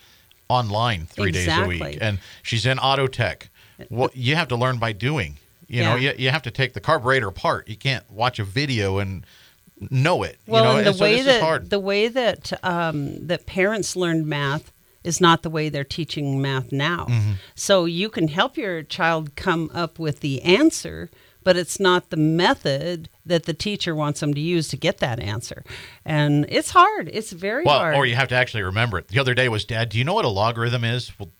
online 0.51 1.07
three 1.07 1.31
exactly. 1.31 1.79
days 1.79 1.87
a 1.87 1.91
week 1.91 1.99
and 2.03 2.19
she's 2.43 2.67
in 2.67 2.79
auto 2.79 3.07
tech 3.07 3.49
well 3.89 4.11
you 4.13 4.37
have 4.37 4.49
to 4.49 4.57
learn 4.57 4.77
by 4.77 4.93
doing 4.93 5.39
you 5.67 5.81
Yeah. 5.81 5.89
know 5.89 5.97
you, 5.97 6.13
you 6.19 6.29
have 6.29 6.43
to 6.43 6.51
take 6.51 6.75
the 6.75 6.81
carburetor 6.81 7.29
apart 7.29 7.69
you 7.69 7.77
can't 7.77 8.05
watch 8.11 8.39
a 8.39 8.45
video 8.45 8.99
and 8.99 9.25
know 9.91 10.23
it 10.23 10.39
Well, 10.47 10.65
you 10.65 10.71
know 10.71 10.77
and 10.79 10.87
the 10.87 10.93
so 10.93 11.05
way 11.05 11.23
that 11.23 11.71
the 11.71 11.79
way 11.79 12.09
that 12.09 12.53
um, 12.63 13.27
that 13.29 13.47
parents 13.47 13.97
learned 13.97 14.27
math 14.27 14.73
is 15.05 15.21
not 15.23 15.43
the 15.43 15.49
way 15.51 15.69
they're 15.71 15.85
teaching 15.85 16.43
math 16.43 16.73
now. 16.73 17.07
Mm-hmm. 17.09 17.33
So 17.55 17.85
you 17.87 18.11
can 18.11 18.29
help 18.29 18.57
your 18.59 18.83
child 18.83 19.37
come 19.37 19.71
up 19.73 19.99
with 19.99 20.21
the 20.21 20.43
answer, 20.43 21.09
but 21.45 21.57
it's 21.57 21.79
not 21.81 22.11
the 22.11 22.17
method 22.17 23.09
that 23.29 23.45
the 23.45 23.55
teacher 23.55 23.95
wants 23.95 24.21
them 24.21 24.35
to 24.35 24.41
use 24.41 24.69
to 24.69 24.77
get 24.77 24.99
that 24.99 25.21
answer. 25.21 25.63
And 26.05 26.45
it's 26.49 26.71
hard. 26.71 27.09
It's 27.13 27.33
very 27.33 27.65
well 27.65 27.79
hard. 27.79 27.95
or 27.97 28.05
you 28.07 28.17
have 28.17 28.29
to 28.29 28.35
actually 28.35 28.63
remember 28.65 28.99
it 28.99 29.09
the 29.09 29.19
other 29.21 29.35
day 29.35 29.49
was 29.49 29.65
dad 29.65 29.89
do 29.91 29.99
you 29.99 30.05
know 30.05 30.15
what 30.15 30.25
a 30.25 30.29
logarithm 30.29 30.85
is 30.85 31.13
well 31.19 31.31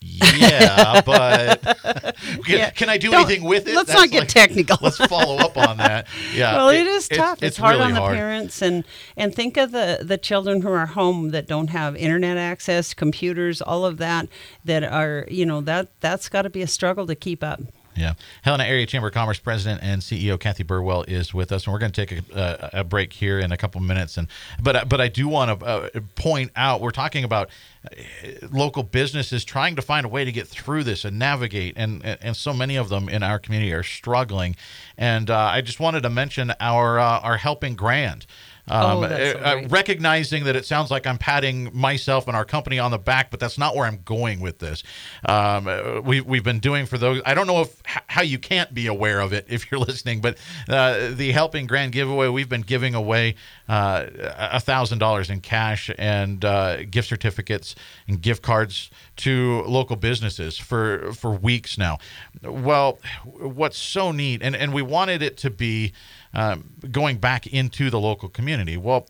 yeah 0.00 1.00
but 1.06 1.62
can, 1.62 2.58
Yeah. 2.58 2.70
can 2.70 2.88
i 2.90 2.98
do 2.98 3.10
Don't- 3.10 3.24
anything 3.24 3.44
with 3.48 3.66
it 3.66 3.74
let's 3.74 3.88
That's 3.88 4.00
not 4.00 4.10
get 4.10 4.20
like- 4.20 4.28
technical. 4.28 4.76
let's 4.82 4.98
follow 5.06 5.36
up 5.36 5.56
on 5.56 5.78
that 5.78 6.06
yeah 6.34 6.54
well, 6.56 6.68
it 6.68 6.86
is 6.86 7.08
tough. 7.08 7.42
It's, 7.42 7.56
hard 7.56 7.74
really 7.76 7.86
on 7.86 7.94
the 7.94 8.00
hard. 8.00 8.14
parents, 8.14 8.60
and 8.60 8.84
and 9.16 9.34
think 9.34 9.56
of 9.56 9.72
the 9.72 10.00
the 10.02 10.18
children 10.18 10.60
who 10.62 10.68
are 10.70 10.86
home 10.86 11.30
that 11.30 11.46
don't 11.46 11.68
have 11.68 11.96
internet 11.96 12.36
access, 12.36 12.92
computers, 12.94 13.62
all 13.62 13.86
of 13.86 13.96
that. 13.98 14.28
That 14.64 14.84
are 14.84 15.26
you 15.30 15.46
know 15.46 15.60
that 15.62 15.88
that's 16.00 16.28
got 16.28 16.42
to 16.42 16.50
be 16.50 16.60
a 16.62 16.66
struggle 16.66 17.06
to 17.06 17.14
keep 17.14 17.42
up. 17.42 17.60
Yeah. 17.96 18.14
Helena 18.42 18.64
Area 18.64 18.86
Chamber 18.86 19.08
of 19.08 19.14
Commerce 19.14 19.38
President 19.38 19.80
and 19.82 20.02
CEO 20.02 20.38
Cathy 20.38 20.62
Burwell 20.64 21.04
is 21.04 21.32
with 21.32 21.52
us, 21.52 21.64
and 21.64 21.72
we're 21.72 21.78
going 21.78 21.92
to 21.92 22.06
take 22.06 22.30
a, 22.30 22.70
a, 22.74 22.80
a 22.80 22.84
break 22.84 23.12
here 23.12 23.38
in 23.38 23.52
a 23.52 23.56
couple 23.56 23.80
minutes. 23.80 24.16
And 24.16 24.26
but 24.60 24.88
but 24.88 25.00
I 25.00 25.08
do 25.08 25.28
want 25.28 25.60
to 25.60 25.66
uh, 25.66 25.88
point 26.16 26.50
out 26.56 26.80
we're 26.80 26.90
talking 26.90 27.24
about 27.24 27.50
uh, 27.84 28.48
local 28.50 28.82
businesses 28.82 29.44
trying 29.44 29.76
to 29.76 29.82
find 29.82 30.04
a 30.04 30.08
way 30.08 30.24
to 30.24 30.32
get 30.32 30.48
through 30.48 30.84
this 30.84 31.04
and 31.04 31.18
navigate, 31.18 31.74
and 31.76 32.04
and 32.04 32.36
so 32.36 32.52
many 32.52 32.76
of 32.76 32.88
them 32.88 33.08
in 33.08 33.22
our 33.22 33.38
community 33.38 33.72
are 33.72 33.84
struggling. 33.84 34.56
And 34.98 35.30
uh, 35.30 35.38
I 35.38 35.60
just 35.60 35.78
wanted 35.78 36.02
to 36.02 36.10
mention 36.10 36.52
our 36.60 36.98
uh, 36.98 37.20
our 37.20 37.36
helping 37.36 37.76
grand. 37.76 38.26
Oh, 38.66 39.02
so 39.02 39.40
uh, 39.44 39.66
recognizing 39.68 40.44
that 40.44 40.56
it 40.56 40.64
sounds 40.64 40.90
like 40.90 41.06
I'm 41.06 41.18
patting 41.18 41.70
myself 41.76 42.26
and 42.26 42.34
our 42.34 42.46
company 42.46 42.78
on 42.78 42.90
the 42.90 42.98
back, 42.98 43.30
but 43.30 43.38
that's 43.38 43.58
not 43.58 43.76
where 43.76 43.86
I'm 43.86 44.00
going 44.04 44.40
with 44.40 44.58
this. 44.58 44.82
Um, 45.28 45.68
uh, 45.68 46.00
we, 46.00 46.22
we've 46.22 46.44
been 46.44 46.60
doing 46.60 46.86
for 46.86 46.96
those. 46.96 47.20
I 47.26 47.34
don't 47.34 47.46
know 47.46 47.60
if 47.60 47.82
how 47.84 48.22
you 48.22 48.38
can't 48.38 48.72
be 48.72 48.86
aware 48.86 49.20
of 49.20 49.34
it 49.34 49.46
if 49.50 49.70
you're 49.70 49.80
listening, 49.80 50.22
but 50.22 50.38
uh, 50.68 51.10
the 51.10 51.32
Helping 51.32 51.66
Grand 51.66 51.92
giveaway, 51.92 52.28
we've 52.28 52.48
been 52.48 52.62
giving 52.62 52.94
away 52.94 53.34
uh, 53.68 54.06
a 54.16 54.60
thousand 54.60 54.98
dollars 54.98 55.28
in 55.28 55.40
cash 55.42 55.90
and 55.98 56.42
uh, 56.42 56.84
gift 56.84 57.08
certificates 57.08 57.74
and 58.08 58.22
gift 58.22 58.42
cards 58.42 58.90
to 59.16 59.62
local 59.66 59.96
businesses 59.96 60.56
for 60.56 61.12
for 61.12 61.32
weeks 61.32 61.76
now. 61.76 61.98
Well, 62.42 62.98
what's 63.24 63.78
so 63.78 64.10
neat, 64.10 64.42
and 64.42 64.56
and 64.56 64.72
we 64.72 64.80
wanted 64.80 65.20
it 65.20 65.36
to 65.38 65.50
be 65.50 65.92
um, 66.34 66.70
going 66.90 67.18
back 67.18 67.46
into 67.46 67.90
the 67.90 68.00
local 68.00 68.28
community. 68.28 68.76
Well, 68.76 69.06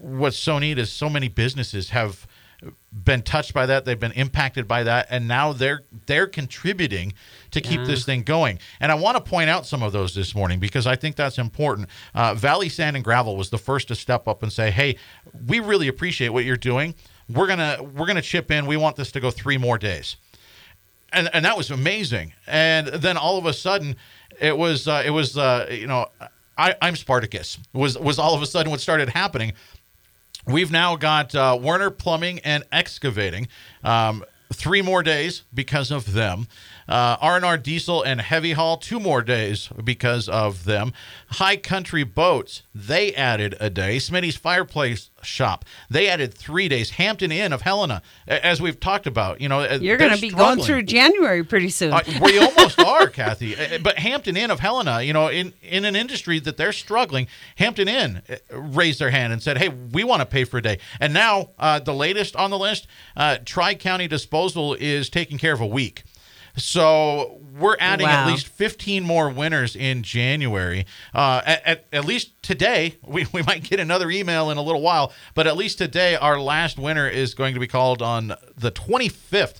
what's 0.00 0.38
so 0.38 0.58
neat 0.58 0.78
is 0.78 0.90
so 0.92 1.08
many 1.08 1.28
businesses 1.28 1.90
have 1.90 2.26
been 2.92 3.22
touched 3.22 3.54
by 3.54 3.64
that. 3.64 3.86
They've 3.86 3.98
been 3.98 4.12
impacted 4.12 4.68
by 4.68 4.82
that. 4.82 5.06
And 5.10 5.26
now 5.26 5.52
they're 5.54 5.82
they're 6.06 6.26
contributing 6.26 7.14
to 7.52 7.60
keep 7.60 7.80
Yeah. 7.80 7.86
this 7.86 8.04
thing 8.04 8.22
going. 8.22 8.58
And 8.80 8.92
i 8.92 8.94
want 8.94 9.16
to 9.16 9.22
point 9.22 9.48
out 9.48 9.64
some 9.64 9.82
of 9.82 9.92
those 9.92 10.14
this 10.14 10.34
morning 10.34 10.60
because 10.60 10.86
i 10.86 10.94
think 10.94 11.16
that's 11.16 11.38
important. 11.38 11.88
Uh, 12.14 12.34
valley 12.34 12.68
sand 12.68 12.96
and 12.96 13.04
gravel 13.04 13.36
was 13.36 13.48
the 13.48 13.56
first 13.58 13.88
to 13.88 13.94
step 13.94 14.28
up 14.28 14.42
and 14.42 14.52
say 14.52 14.70
hey 14.70 14.96
we 15.46 15.60
really 15.60 15.88
appreciate 15.88 16.30
what 16.30 16.44
you're 16.44 16.56
doing. 16.56 16.94
We're 17.30 17.46
gonna 17.46 17.82
we're 17.82 18.06
gonna 18.06 18.20
chip 18.20 18.50
in. 18.50 18.66
We 18.66 18.76
want 18.76 18.96
this 18.96 19.10
to 19.12 19.20
go 19.20 19.30
three 19.30 19.56
more 19.56 19.78
days. 19.78 20.16
And 21.12 21.30
and 21.32 21.44
that 21.46 21.56
was 21.56 21.70
amazing. 21.70 22.34
And 22.46 22.88
then 22.88 23.16
all 23.16 23.38
of 23.38 23.46
a 23.46 23.52
sudden, 23.54 23.96
it 24.38 24.56
was 24.58 24.86
uh, 24.86 25.02
it 25.06 25.10
was 25.10 25.38
uh, 25.38 25.66
you 25.70 25.86
know 25.86 26.08
I, 26.60 26.74
I'm 26.82 26.94
Spartacus 26.94 27.58
was 27.72 27.98
was 27.98 28.18
all 28.18 28.34
of 28.34 28.42
a 28.42 28.46
sudden 28.46 28.70
what 28.70 28.80
started 28.80 29.08
happening. 29.08 29.54
We've 30.46 30.70
now 30.70 30.96
got 30.96 31.34
uh, 31.34 31.58
Werner 31.60 31.90
Plumbing 31.90 32.40
and 32.40 32.64
Excavating. 32.70 33.48
Um, 33.82 34.24
Three 34.52 34.82
more 34.82 35.04
days 35.04 35.44
because 35.54 35.92
of 35.92 36.12
them. 36.12 36.48
Uh, 36.90 37.16
R&R 37.20 37.56
Diesel 37.56 38.02
and 38.02 38.20
Heavy 38.20 38.52
Haul, 38.52 38.76
two 38.76 38.98
more 38.98 39.22
days 39.22 39.68
because 39.82 40.28
of 40.28 40.64
them. 40.64 40.92
High 41.28 41.56
Country 41.56 42.02
Boats, 42.02 42.62
they 42.74 43.14
added 43.14 43.54
a 43.60 43.70
day. 43.70 43.98
Smitty's 43.98 44.34
Fireplace 44.36 45.10
Shop, 45.22 45.64
they 45.88 46.08
added 46.08 46.34
three 46.34 46.68
days. 46.68 46.90
Hampton 46.90 47.30
Inn 47.30 47.52
of 47.52 47.62
Helena, 47.62 48.02
as 48.26 48.60
we've 48.60 48.80
talked 48.80 49.06
about, 49.06 49.40
you 49.40 49.48
know, 49.48 49.60
uh, 49.60 49.78
You're 49.80 49.96
going 49.98 50.14
to 50.14 50.20
be 50.20 50.30
struggling. 50.30 50.56
going 50.56 50.66
through 50.66 50.82
January 50.84 51.44
pretty 51.44 51.68
soon. 51.68 51.92
Uh, 51.92 52.02
we 52.20 52.38
almost 52.44 52.80
are, 52.80 53.06
Cathy. 53.06 53.54
Uh, 53.54 53.78
But 53.82 53.98
Hampton 53.98 54.36
Inn 54.36 54.50
of 54.50 54.58
Helena, 54.60 55.02
you 55.02 55.12
know, 55.12 55.28
in, 55.28 55.52
in 55.62 55.84
an 55.84 55.94
industry 55.94 56.40
that 56.40 56.56
they're 56.56 56.72
struggling, 56.72 57.28
Hampton 57.56 57.86
Inn 57.86 58.22
uh, 58.28 58.36
raised 58.58 58.98
their 58.98 59.10
hand 59.10 59.32
and 59.32 59.42
said, 59.42 59.58
"Hey, 59.58 59.68
we 59.68 60.02
want 60.02 60.20
to 60.20 60.26
pay 60.26 60.44
for 60.44 60.58
a 60.58 60.62
day." 60.62 60.78
And 60.98 61.12
now 61.14 61.50
uh, 61.58 61.78
the 61.78 61.94
latest 61.94 62.34
on 62.34 62.50
the 62.50 62.58
list, 62.58 62.86
uh, 63.16 63.36
Tri 63.44 63.74
County 63.74 64.08
Disposal 64.08 64.74
is 64.74 65.08
taking 65.08 65.38
care 65.38 65.52
of 65.52 65.60
a 65.60 65.66
week. 65.66 66.02
So 66.56 67.40
we're 67.58 67.76
adding 67.80 68.06
at 68.06 68.26
least 68.26 68.48
15 68.48 69.04
more 69.04 69.28
winners 69.30 69.76
in 69.76 70.02
January. 70.02 70.86
Uh, 71.14 71.42
at, 71.44 71.66
at, 71.66 71.84
at 71.92 72.04
least 72.04 72.40
today, 72.42 72.96
we, 73.06 73.26
we 73.32 73.42
might 73.42 73.62
get 73.64 73.80
another 73.80 74.10
email 74.10 74.50
in 74.50 74.58
a 74.58 74.62
little 74.62 74.82
while, 74.82 75.12
but 75.34 75.46
at 75.46 75.56
least 75.56 75.78
today, 75.78 76.16
our 76.16 76.40
last 76.40 76.78
winner 76.78 77.08
is 77.08 77.34
going 77.34 77.54
to 77.54 77.60
be 77.60 77.66
called 77.66 78.02
on 78.02 78.34
the 78.56 78.70
25th 78.72 79.58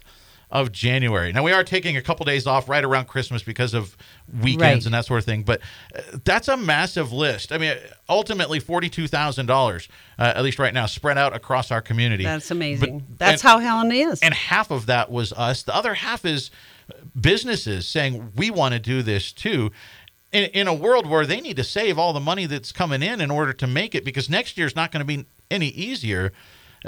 of 0.53 0.73
January. 0.73 1.33
Now 1.33 1.45
we 1.45 1.53
are 1.53 1.63
taking 1.63 1.97
a 1.97 2.03
couple 2.03 2.27
days 2.27 2.45
off 2.45 2.69
right 2.69 2.83
around 2.83 3.07
Christmas 3.07 3.41
because 3.41 3.73
of 3.73 3.97
weekends 4.43 4.61
Right. 4.61 4.87
and 4.87 4.95
that 4.95 5.05
sort 5.05 5.21
of 5.21 5.25
thing, 5.25 5.45
but 5.45 5.61
uh, 5.95 6.01
that's 6.25 6.49
a 6.49 6.57
massive 6.57 7.13
list. 7.13 7.53
I 7.53 7.59
mean, 7.59 7.77
ultimately 8.09 8.59
forty-two 8.59 9.07
thousand 9.07 9.47
dollars, 9.47 9.89
uh, 10.19 10.33
at 10.35 10.43
least 10.43 10.59
right 10.59 10.75
now, 10.75 10.87
spread 10.87 11.17
out 11.17 11.37
across 11.37 11.71
our 11.71 11.81
community. 11.81 12.25
That's 12.25 12.49
But- 12.49 12.57
amazing. 12.57 13.07
That's 13.17 13.43
and- 13.45 13.49
how 13.49 13.59
Helen 13.61 13.93
is. 13.93 14.19
and 14.23 14.35
half 14.35 14.73
of 14.73 14.87
that 14.87 15.09
was 15.09 15.33
us. 15.35 15.63
The 15.63 15.73
other 15.75 15.95
half 15.95 16.25
is 16.25 16.51
businesses 17.19 17.87
saying 17.87 18.33
we 18.37 18.51
want 18.51 18.75
to 18.75 18.81
do 18.81 19.03
this 19.03 19.33
too. 19.33 19.71
In, 20.33 20.45
in 20.51 20.69
a 20.69 20.75
world 20.75 21.07
where 21.09 21.27
they 21.27 21.41
need 21.41 21.57
to 21.57 21.65
save 21.65 21.99
all 21.99 22.13
the 22.13 22.21
money 22.21 22.47
that's 22.47 22.71
coming 22.71 23.03
in 23.03 23.21
in 23.21 23.31
order 23.31 23.53
to 23.53 23.67
make 23.67 23.95
it, 23.97 24.05
because 24.05 24.31
next 24.31 24.57
year 24.57 24.67
is 24.67 24.77
not 24.77 24.93
going 24.93 25.01
to 25.01 25.05
be 25.05 25.27
any 25.51 25.69
easier. 25.69 26.33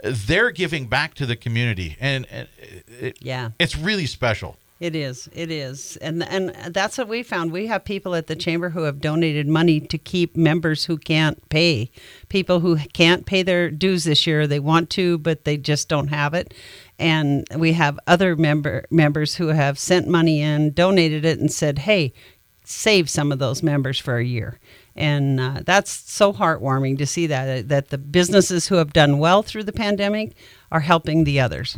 They're 0.04 0.52
giving 0.52 0.86
back 0.86 1.14
to 1.14 1.26
the 1.26 1.36
community, 1.36 1.96
and, 2.00 2.26
and 2.30 2.48
it, 2.86 3.18
Yeah. 3.20 3.50
it's 3.58 3.76
really 3.76 4.06
special. 4.06 4.56
It 4.80 4.96
is. 4.96 5.28
It 5.32 5.52
is. 5.52 5.96
And 5.98 6.24
and 6.24 6.48
that's 6.74 6.98
what 6.98 7.06
we 7.06 7.22
found. 7.22 7.52
We 7.52 7.68
have 7.68 7.84
people 7.84 8.16
at 8.16 8.26
the 8.26 8.34
chamber 8.34 8.70
who 8.70 8.82
have 8.82 9.00
donated 9.00 9.46
money 9.46 9.78
to 9.78 9.96
keep 9.96 10.36
members 10.36 10.86
who 10.86 10.98
can't 10.98 11.48
pay. 11.50 11.88
People 12.28 12.58
who 12.58 12.76
can't 12.92 13.24
pay 13.24 13.44
their 13.44 13.70
dues 13.70 14.02
this 14.02 14.26
year, 14.26 14.48
they 14.48 14.58
want 14.58 14.90
to 14.90 15.18
but 15.18 15.44
they 15.44 15.56
just 15.56 15.88
don't 15.88 16.08
have 16.08 16.34
it. 16.34 16.52
And 17.02 17.44
we 17.56 17.72
have 17.72 17.98
other 18.06 18.36
member 18.36 18.84
members 18.88 19.34
who 19.34 19.48
have 19.48 19.76
sent 19.76 20.06
money 20.06 20.40
in, 20.40 20.72
donated 20.72 21.24
it 21.24 21.40
and 21.40 21.50
said, 21.50 21.80
"Hey, 21.80 22.12
save 22.64 23.10
some 23.10 23.32
of 23.32 23.40
those 23.40 23.60
members 23.60 23.98
for 23.98 24.18
a 24.18 24.24
year." 24.24 24.60
And 24.94 25.40
uh, 25.40 25.62
that's 25.64 25.90
so 25.90 26.32
heartwarming 26.32 26.98
to 26.98 27.06
see 27.06 27.26
that 27.26 27.68
that 27.68 27.88
the 27.88 27.98
businesses 27.98 28.68
who 28.68 28.76
have 28.76 28.92
done 28.92 29.18
well 29.18 29.42
through 29.42 29.64
the 29.64 29.72
pandemic 29.72 30.36
are 30.70 30.80
helping 30.80 31.24
the 31.24 31.40
others. 31.40 31.76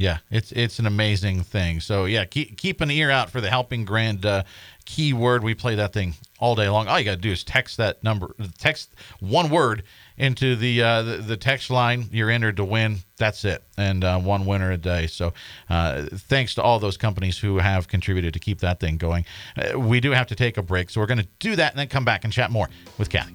Yeah, 0.00 0.20
it's 0.30 0.50
it's 0.52 0.78
an 0.78 0.86
amazing 0.86 1.42
thing. 1.42 1.78
So 1.80 2.06
yeah, 2.06 2.24
keep 2.24 2.56
keep 2.56 2.80
an 2.80 2.90
ear 2.90 3.10
out 3.10 3.28
for 3.28 3.42
the 3.42 3.50
helping 3.50 3.84
grand 3.84 4.24
uh, 4.24 4.44
keyword. 4.86 5.44
We 5.44 5.52
play 5.52 5.74
that 5.74 5.92
thing 5.92 6.14
all 6.38 6.54
day 6.54 6.70
long. 6.70 6.88
All 6.88 6.98
you 6.98 7.04
got 7.04 7.16
to 7.16 7.16
do 7.18 7.30
is 7.30 7.44
text 7.44 7.76
that 7.76 8.02
number, 8.02 8.34
text 8.56 8.94
one 9.20 9.50
word 9.50 9.82
into 10.16 10.56
the, 10.56 10.82
uh, 10.82 11.02
the 11.02 11.16
the 11.18 11.36
text 11.36 11.68
line. 11.68 12.08
You're 12.10 12.30
entered 12.30 12.56
to 12.56 12.64
win. 12.64 13.00
That's 13.18 13.44
it, 13.44 13.62
and 13.76 14.02
uh, 14.02 14.18
one 14.18 14.46
winner 14.46 14.72
a 14.72 14.78
day. 14.78 15.06
So 15.06 15.34
uh, 15.68 16.06
thanks 16.10 16.54
to 16.54 16.62
all 16.62 16.78
those 16.78 16.96
companies 16.96 17.36
who 17.36 17.58
have 17.58 17.86
contributed 17.86 18.32
to 18.32 18.40
keep 18.40 18.60
that 18.60 18.80
thing 18.80 18.96
going. 18.96 19.26
Uh, 19.54 19.78
we 19.78 20.00
do 20.00 20.12
have 20.12 20.28
to 20.28 20.34
take 20.34 20.56
a 20.56 20.62
break, 20.62 20.88
so 20.88 21.02
we're 21.02 21.08
going 21.08 21.18
to 21.18 21.28
do 21.40 21.56
that 21.56 21.72
and 21.72 21.78
then 21.78 21.88
come 21.88 22.06
back 22.06 22.24
and 22.24 22.32
chat 22.32 22.50
more 22.50 22.70
with 22.96 23.10
Cathy. 23.10 23.34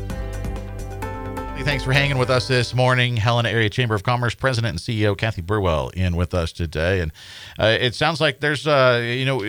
Thanks 1.63 1.83
for 1.83 1.93
hanging 1.93 2.17
with 2.17 2.29
us 2.29 2.47
this 2.47 2.73
morning. 2.73 3.15
Helena 3.17 3.49
Area 3.49 3.69
Chamber 3.69 3.93
of 3.93 4.03
Commerce 4.03 4.33
President 4.33 4.71
and 4.71 4.79
CEO 4.79 5.15
Cathy 5.17 5.41
Burwell 5.41 5.89
in 5.89 6.15
with 6.15 6.33
us 6.33 6.51
today. 6.51 6.99
And 7.01 7.11
uh, 7.59 7.77
it 7.79 7.93
sounds 7.93 8.19
like 8.19 8.39
there's, 8.39 8.65
uh, 8.65 9.01
you 9.03 9.25
know, 9.25 9.39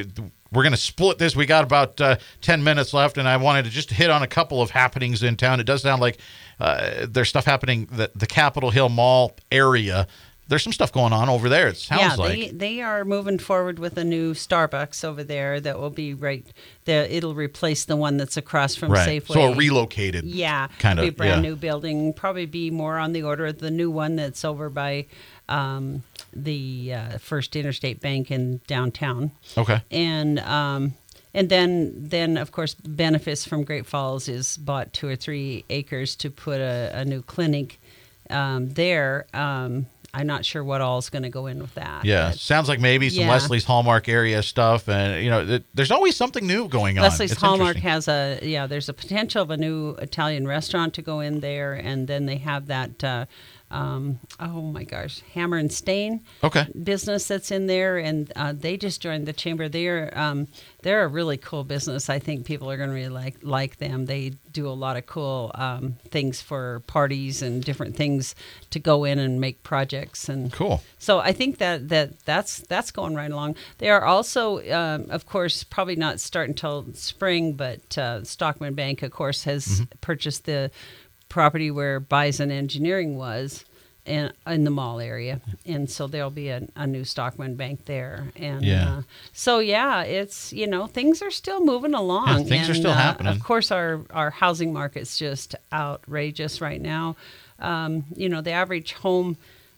we're 0.53 0.63
going 0.63 0.73
to 0.73 0.79
split 0.79 1.19
this. 1.19 1.35
We 1.35 1.47
got 1.47 1.65
about 1.65 2.01
uh, 2.01 2.17
10 2.43 2.63
minutes 2.63 2.93
left, 2.93 3.17
and 3.17 3.27
I 3.27 3.39
wanted 3.39 3.65
to 3.65 3.71
just 3.71 3.91
hit 3.91 4.11
on 4.11 4.23
a 4.23 4.27
couple 4.27 4.61
of 4.61 4.71
happenings 4.71 5.23
in 5.23 5.37
town. 5.37 5.59
It 5.59 5.65
does 5.65 5.83
sound 5.83 6.03
like 6.03 6.19
uh, 6.61 7.07
there's 7.09 7.31
stuff 7.31 7.47
happening 7.47 7.89
that 7.93 8.17
the 8.19 8.27
Capitol 8.27 8.71
Hill 8.71 8.91
Mall 8.91 9.35
area. 9.51 10.07
There's 10.53 10.63
some 10.63 10.75
stuff 10.75 10.93
going 10.93 11.15
on 11.15 11.31
over 11.31 11.49
there. 11.49 11.69
It 11.69 11.79
sounds 11.79 12.03
yeah, 12.03 12.15
like. 12.17 12.29
they 12.29 12.49
they 12.51 12.81
are 12.83 13.07
moving 13.07 13.39
forward 13.39 13.79
with 13.79 13.97
a 13.97 14.05
new 14.05 14.35
Starbucks 14.35 15.03
over 15.03 15.25
there 15.25 15.59
that 15.61 15.79
will 15.79 15.89
be 15.89 16.13
right. 16.13 16.47
The 16.85 17.11
it'll 17.11 17.35
replace 17.35 17.87
the 17.87 17.97
one 17.97 18.19
that's 18.19 18.37
across 18.37 18.77
from 18.77 18.93
right. 18.93 19.09
Safeway. 19.09 19.33
So 19.33 19.53
a 19.55 19.57
relocated. 19.57 20.27
Yeah, 20.27 20.69
kind 20.79 21.01
of 21.01 21.17
brand 21.17 21.43
yeah. 21.43 21.49
new 21.49 21.57
building. 21.57 22.13
Probably 22.13 22.45
be 22.45 22.71
more 22.71 22.99
on 22.99 23.15
the 23.15 23.23
order 23.23 23.47
of 23.47 23.61
the 23.61 23.71
new 23.71 23.91
one 23.91 24.17
that's 24.17 24.45
over 24.45 24.69
by 24.69 25.07
um, 25.49 26.03
the 26.35 26.93
uh, 26.93 27.17
First 27.17 27.57
Interstate 27.57 28.03
Bank 28.03 28.31
in 28.31 28.61
downtown. 28.67 29.31
Okay. 29.57 29.81
and 29.91 30.39
um, 30.41 30.93
and 31.33 31.49
then 31.49 31.95
then 31.97 32.37
of 32.37 32.53
course 32.53 32.75
Benefis 32.75 33.49
from 33.49 33.65
Great 33.65 33.87
Falls 33.87 34.29
is 34.29 34.59
bought 34.59 34.93
two 34.93 35.09
or 35.09 35.17
three 35.17 35.65
acres 35.71 36.15
to 36.17 36.29
put 36.29 36.61
a, 36.61 36.91
a 36.93 37.07
new 37.07 37.23
clinic 37.23 37.81
um, 38.29 38.69
there. 38.75 39.25
Um, 39.33 39.87
I'm 40.15 40.27
not 40.27 40.45
sure 40.45 40.63
what 40.63 40.83
all 40.83 40.99
is 40.99 41.09
going 41.09 41.23
to 41.23 41.31
go 41.31 41.47
in 41.47 41.59
with 41.59 41.75
that. 41.75 42.05
Yeah, 42.05 42.31
but 42.31 42.39
sounds 42.39 42.69
like 42.69 42.81
maybe 42.81 43.09
some 43.09 43.25
Yeah. 43.25 43.31
Leslie's 43.31 43.65
Hallmark 43.65 44.09
area 44.11 44.43
stuff, 44.43 44.87
and 44.87 45.25
you 45.25 45.31
know, 45.31 45.45
th- 45.47 45.63
there's 45.73 45.91
always 45.91 46.17
something 46.17 46.47
new 46.47 46.69
going 46.69 46.99
on. 46.99 47.05
Leslie's 47.05 47.33
It's 47.33 47.41
Hallmark 47.41 47.79
has 47.79 48.09
a 48.09 48.39
yeah. 48.43 48.67
There's 48.67 48.91
a 48.91 48.93
potential 48.93 49.41
of 49.41 49.51
a 49.51 49.57
new 49.57 49.91
Italian 49.97 50.47
restaurant 50.47 50.93
to 50.95 51.03
go 51.03 51.21
in 51.21 51.41
there, 51.41 51.73
and 51.73 52.09
then 52.09 52.27
they 52.27 52.37
have 52.37 52.67
that. 52.67 53.03
Uh, 53.03 53.25
um, 53.73 54.19
oh 54.39 54.61
my 54.63 54.85
gosh, 54.85 55.21
Hammer 55.35 55.57
and 55.57 55.73
Stain. 55.73 56.21
Okay. 56.45 56.67
business 56.85 57.27
that's 57.29 57.51
in 57.51 57.67
there, 57.67 57.99
and 57.99 58.31
uh, 58.37 58.53
they 58.53 58.77
just 58.77 59.01
joined 59.01 59.27
the 59.27 59.33
chamber. 59.33 59.69
They're 59.69 60.17
um, 60.17 60.47
they're 60.83 61.05
a 61.05 61.09
really 61.09 61.37
cool 61.39 61.65
business. 61.65 62.09
I 62.11 62.19
think 62.19 62.45
people 62.47 62.71
are 62.71 62.77
going 62.77 62.91
to 62.91 62.95
really 62.95 63.09
like 63.09 63.37
like 63.43 63.79
them. 63.79 64.07
They 64.07 64.35
do 64.53 64.69
a 64.69 64.71
lot 64.85 64.97
of 64.97 65.07
cool 65.07 65.51
um, 65.55 65.95
things 66.11 66.43
for 66.43 66.83
parties 66.87 67.41
and 67.43 67.65
different 67.65 67.97
things 67.97 68.35
to 68.71 68.79
go 68.79 69.05
in 69.05 69.19
and 69.19 69.41
make 69.41 69.63
projects 69.63 70.29
and 70.29 70.53
Cool. 70.53 70.83
so 70.99 71.21
I 71.21 71.33
think 71.33 71.57
that, 71.59 71.89
that 71.89 72.21
that's 72.27 72.59
that's 72.69 72.91
going 72.91 73.15
right 73.15 73.31
along. 73.31 73.57
They 73.79 73.89
are 73.89 74.05
also, 74.05 74.59
um, 74.71 75.07
of 75.09 75.25
course, 75.25 75.65
probably 75.65 75.97
not 75.97 76.21
start 76.21 76.51
until 76.51 76.85
spring, 76.93 77.55
but 77.55 77.97
uh, 77.97 78.25
Stockman 78.25 78.75
Bank, 78.75 79.03
of 79.03 79.11
course, 79.11 79.45
has 79.45 79.63
Mm-hmm. 79.63 79.85
purchased 80.03 80.45
the 80.45 80.71
property 81.33 81.71
where 81.71 81.99
Bison 82.01 82.51
Engineering 82.51 83.17
was. 83.17 83.65
In, 84.05 84.33
in 84.49 84.65
the 84.65 84.71
mall 84.73 84.99
area, 84.99 85.41
and 85.65 85.89
so 85.89 86.09
there'll 86.09 86.29
be 86.29 86.49
a, 86.49 86.67
a 86.75 86.89
new 86.89 87.05
Stockman 87.05 87.55
Bank 87.55 87.85
there, 87.85 88.33
and 88.35 88.65
Yeah. 88.65 88.95
uh, 88.97 89.03
so 89.33 89.61
yeah, 89.61 90.03
it's 90.03 90.53
you 90.53 90.67
know 90.67 90.89
things 90.89 91.23
are 91.23 91.31
still 91.31 91.65
moving 91.65 91.95
along. 91.95 92.27
Yeah, 92.27 92.43
things 92.43 92.69
are 92.69 92.75
still 92.75 92.91
uh, 92.91 92.95
happening. 92.95 93.33
Of 93.33 93.45
course, 93.45 93.71
our 93.71 94.01
our 94.11 94.31
housing 94.31 94.73
market's 94.73 95.17
just 95.17 95.55
outrageous 95.73 96.61
right 96.61 96.81
now. 96.83 97.15
Um, 97.61 98.05
you 98.17 98.29
know, 98.29 98.41
the 98.41 98.51
average 98.51 98.95
home 98.95 99.37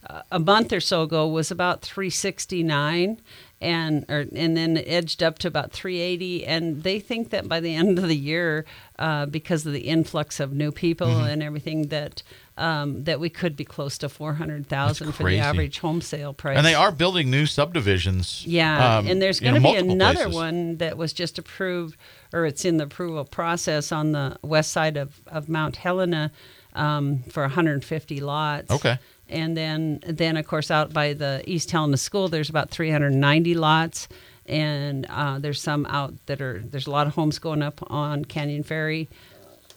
uh, 0.08 0.22
a 0.32 0.38
month 0.38 0.72
or 0.72 0.80
so 0.80 1.02
ago 1.02 1.28
was 1.28 1.50
about 1.50 1.82
369 1.82 3.20
and 3.60 4.04
or, 4.08 4.26
and 4.34 4.56
then 4.56 4.76
edged 4.76 5.22
up 5.22 5.38
to 5.38 5.48
about 5.48 5.72
380 5.72 6.44
and 6.46 6.82
they 6.82 7.00
think 7.00 7.30
that 7.30 7.48
by 7.48 7.60
the 7.60 7.74
end 7.74 7.98
of 7.98 8.08
the 8.08 8.16
year 8.16 8.64
uh, 8.98 9.26
because 9.26 9.64
of 9.64 9.72
the 9.72 9.88
influx 9.88 10.40
of 10.40 10.52
new 10.52 10.70
people 10.70 11.06
Mm-hmm. 11.06 11.28
and 11.28 11.42
everything 11.42 11.88
that 11.88 12.22
um, 12.56 13.04
that 13.04 13.18
we 13.18 13.28
could 13.28 13.56
be 13.56 13.64
close 13.64 13.98
to 13.98 14.08
400,000 14.08 15.12
for 15.12 15.24
the 15.24 15.38
average 15.38 15.80
home 15.80 16.00
sale 16.00 16.32
price. 16.32 16.56
And 16.56 16.64
they 16.64 16.74
are 16.74 16.92
building 16.92 17.30
new 17.30 17.46
subdivisions. 17.46 18.46
Yeah, 18.46 18.98
um, 18.98 19.08
and 19.08 19.20
there's 19.20 19.40
going 19.40 19.54
to 19.54 19.60
be 19.60 19.74
another 19.74 20.24
places. 20.24 20.34
one 20.34 20.76
that 20.76 20.96
was 20.96 21.12
just 21.12 21.38
approved, 21.38 21.96
or 22.32 22.46
it's 22.46 22.64
in 22.64 22.76
the 22.76 22.84
approval 22.84 23.24
process 23.24 23.90
on 23.90 24.12
the 24.12 24.38
west 24.42 24.72
side 24.72 24.96
of, 24.96 25.20
of 25.26 25.48
Mount 25.48 25.76
Helena 25.76 26.30
um, 26.74 27.24
for 27.30 27.42
150 27.42 28.20
lots. 28.20 28.70
Okay. 28.70 28.98
And 29.28 29.56
then, 29.56 30.00
then 30.06 30.36
of 30.36 30.46
course, 30.46 30.70
out 30.70 30.92
by 30.92 31.14
the 31.14 31.42
East 31.46 31.70
Helena 31.70 31.96
School, 31.96 32.28
there's 32.28 32.50
about 32.50 32.70
390 32.70 33.54
lots, 33.54 34.06
and 34.46 35.06
uh, 35.08 35.38
there's 35.38 35.60
some 35.60 35.86
out 35.86 36.14
that 36.26 36.40
are 36.42 36.62
there's 36.64 36.86
a 36.86 36.90
lot 36.90 37.06
of 37.06 37.14
homes 37.14 37.38
going 37.38 37.62
up 37.62 37.80
on 37.90 38.24
Canyon 38.24 38.62
Ferry. 38.62 39.08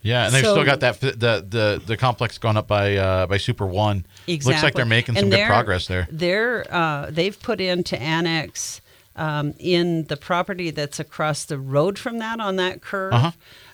Yeah, 0.01 0.25
and 0.25 0.33
they've 0.35 0.43
So- 0.43 0.53
still 0.53 0.65
got 0.65 0.81
that 0.81 0.99
the 0.99 1.11
the 1.11 1.81
the 1.85 1.97
complex 1.97 2.37
going 2.37 2.57
up 2.57 2.67
by 2.67 2.97
uh, 2.97 3.27
by 3.27 3.37
Super 3.37 3.65
One. 3.65 4.05
Exactly. 4.27 4.53
Looks 4.53 4.63
like 4.63 4.73
they're 4.75 4.85
making 4.85 5.15
some 5.15 5.29
good 5.29 5.39
they're- 5.39 5.47
progress 5.47 5.87
there. 5.87 6.07
They're 6.11 6.65
uh, 6.69 7.07
they've 7.09 7.39
put 7.41 7.59
in 7.61 7.83
to 7.85 7.99
annex 8.01 8.81
um, 9.15 9.53
in 9.59 10.05
the 10.05 10.17
property 10.17 10.69
that's 10.71 10.99
across 10.99 11.45
the 11.45 11.57
road 11.57 11.97
from 11.97 12.19
that 12.19 12.39
on 12.39 12.57
that 12.57 12.81
curve. 12.81 13.13
Uh-huh. 13.13 13.31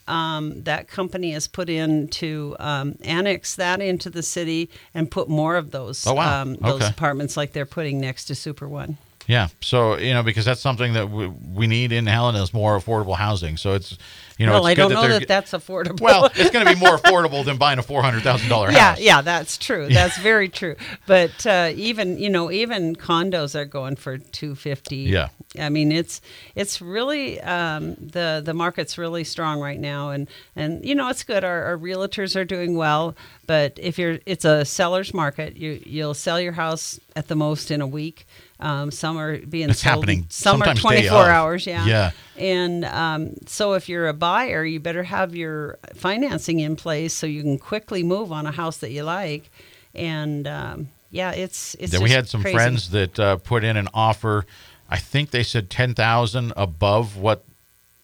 Um, 0.08 0.64
that 0.64 0.88
company 0.88 1.32
has 1.32 1.48
put 1.48 1.70
in 1.70 2.08
to 2.10 2.56
um, 2.60 2.96
annex 3.06 3.56
that 3.56 3.82
into 3.82 4.10
the 4.10 4.22
city 4.24 4.70
and 4.94 5.10
put 5.10 5.30
more 5.30 5.56
of 5.56 5.72
those 5.72 6.06
Oh, 6.06 6.14
wow. 6.14 6.42
um, 6.42 6.56
those 6.56 6.82
Okay. 6.82 6.88
apartments 6.90 7.38
like 7.38 7.54
they're 7.54 7.66
putting 7.66 8.02
next 8.02 8.26
to 8.26 8.36
Super 8.36 8.68
One. 8.68 8.98
Yeah. 9.28 9.48
So 9.62 9.98
you 9.98 10.14
know 10.14 10.24
because 10.24 10.46
that's 10.46 10.62
something 10.62 10.94
that 10.94 11.10
we, 11.10 11.28
we 11.28 11.68
need 11.68 11.92
in 11.92 12.06
Helena 12.06 12.42
is 12.44 12.54
more 12.54 12.78
affordable 12.78 13.16
housing. 13.16 13.58
So 13.58 13.74
it's 13.74 13.98
you 14.38 14.46
know 14.46 14.54
well, 14.54 14.66
I 14.66 14.74
don't 14.74 14.92
know 14.92 15.08
that 15.08 15.28
that's 15.28 15.52
affordable. 15.52 16.02
well 16.02 16.26
it's 16.36 16.50
going 16.50 16.66
to 16.66 16.74
be 16.74 16.80
more 16.80 16.98
affordable 16.98 17.46
than 17.46 17.58
buying 17.58 17.80
a 17.80 17.84
four 17.84 18.02
hundred 18.02 18.24
thousand 18.24 18.50
dollar 18.50 18.68
house. 18.68 18.76
yeah, 18.76 18.96
yeah, 19.00 19.22
that's 19.22 19.58
true. 19.58 19.88
That's 19.90 20.18
very 20.18 20.50
true. 20.50 20.76
But 21.06 21.46
uh, 21.46 21.72
even 21.76 22.18
you 22.18 22.30
know, 22.30 22.52
even 22.52 22.96
condos 22.96 23.56
are 23.56 23.66
going 23.66 23.96
for 23.96 24.18
two 24.18 24.56
fifty. 24.56 24.98
Yeah. 24.98 25.30
I 25.60 25.70
mean, 25.70 25.92
it's 25.92 26.22
it's 26.56 26.82
really 26.82 27.40
um, 27.42 27.96
the 27.96 28.42
the 28.44 28.54
market's 28.54 28.98
really 28.98 29.24
strong 29.24 29.60
right 29.60 29.80
now, 29.80 30.10
and 30.10 30.28
and 30.56 30.84
you 30.84 30.96
know 30.96 31.10
it's 31.10 31.24
good. 31.24 31.44
Our, 31.44 31.64
our 31.64 31.78
realtors 31.78 32.36
are 32.36 32.46
doing 32.46 32.76
well, 32.76 33.16
but 33.46 33.78
if 33.78 34.00
you're 34.00 34.20
it's 34.26 34.46
a 34.46 34.66
seller's 34.66 35.14
market, 35.14 35.56
you 35.56 35.80
you'll 35.86 36.16
sell 36.16 36.42
your 36.42 36.54
house 36.54 37.00
at 37.16 37.28
the 37.28 37.36
most 37.36 37.70
in 37.70 37.82
a 37.82 37.88
week. 37.88 38.26
Um, 38.64 38.92
some 38.92 39.18
are 39.18 39.38
being 39.38 39.70
It's 39.70 39.82
sold. 39.82 39.96
happening 39.96 40.26
Some 40.30 40.62
are 40.62 40.66
sometimes 40.66 40.80
day 40.80 40.82
twenty 40.82 41.10
four 41.10 41.30
hours. 41.30 41.68
Yeah. 41.68 41.86
Yeah. 41.86 42.12
And 42.38 42.86
um, 42.86 43.36
so 43.46 43.74
if 43.74 43.90
you're 43.90 44.08
a 44.08 44.14
buyer, 44.14 44.64
you 44.64 44.80
better 44.80 45.04
have 45.04 45.36
your 45.36 45.78
financing 45.96 46.60
in 46.62 46.76
place 46.76 47.14
so 47.14 47.28
you 47.28 47.42
can 47.44 47.60
quickly 47.60 48.04
move 48.04 48.32
on 48.32 48.46
a 48.46 48.52
house 48.52 48.78
that 48.78 48.92
you 48.92 49.04
like. 49.04 49.52
And 49.94 50.48
um, 50.48 50.88
yeah, 51.12 51.32
it's 51.32 51.76
it's. 51.76 51.92
Then 51.92 52.02
we 52.02 52.10
had 52.10 52.28
some 52.30 52.42
crazy. 52.42 52.56
friends 52.56 52.90
that 52.92 53.20
uh, 53.20 53.38
put 53.38 53.64
in 53.64 53.78
an 53.78 53.90
offer. 53.94 54.46
I 54.90 54.98
think 54.98 55.32
they 55.32 55.44
said 55.44 55.70
ten 55.70 55.94
thousand 55.94 56.54
above 56.56 57.18
what 57.18 57.44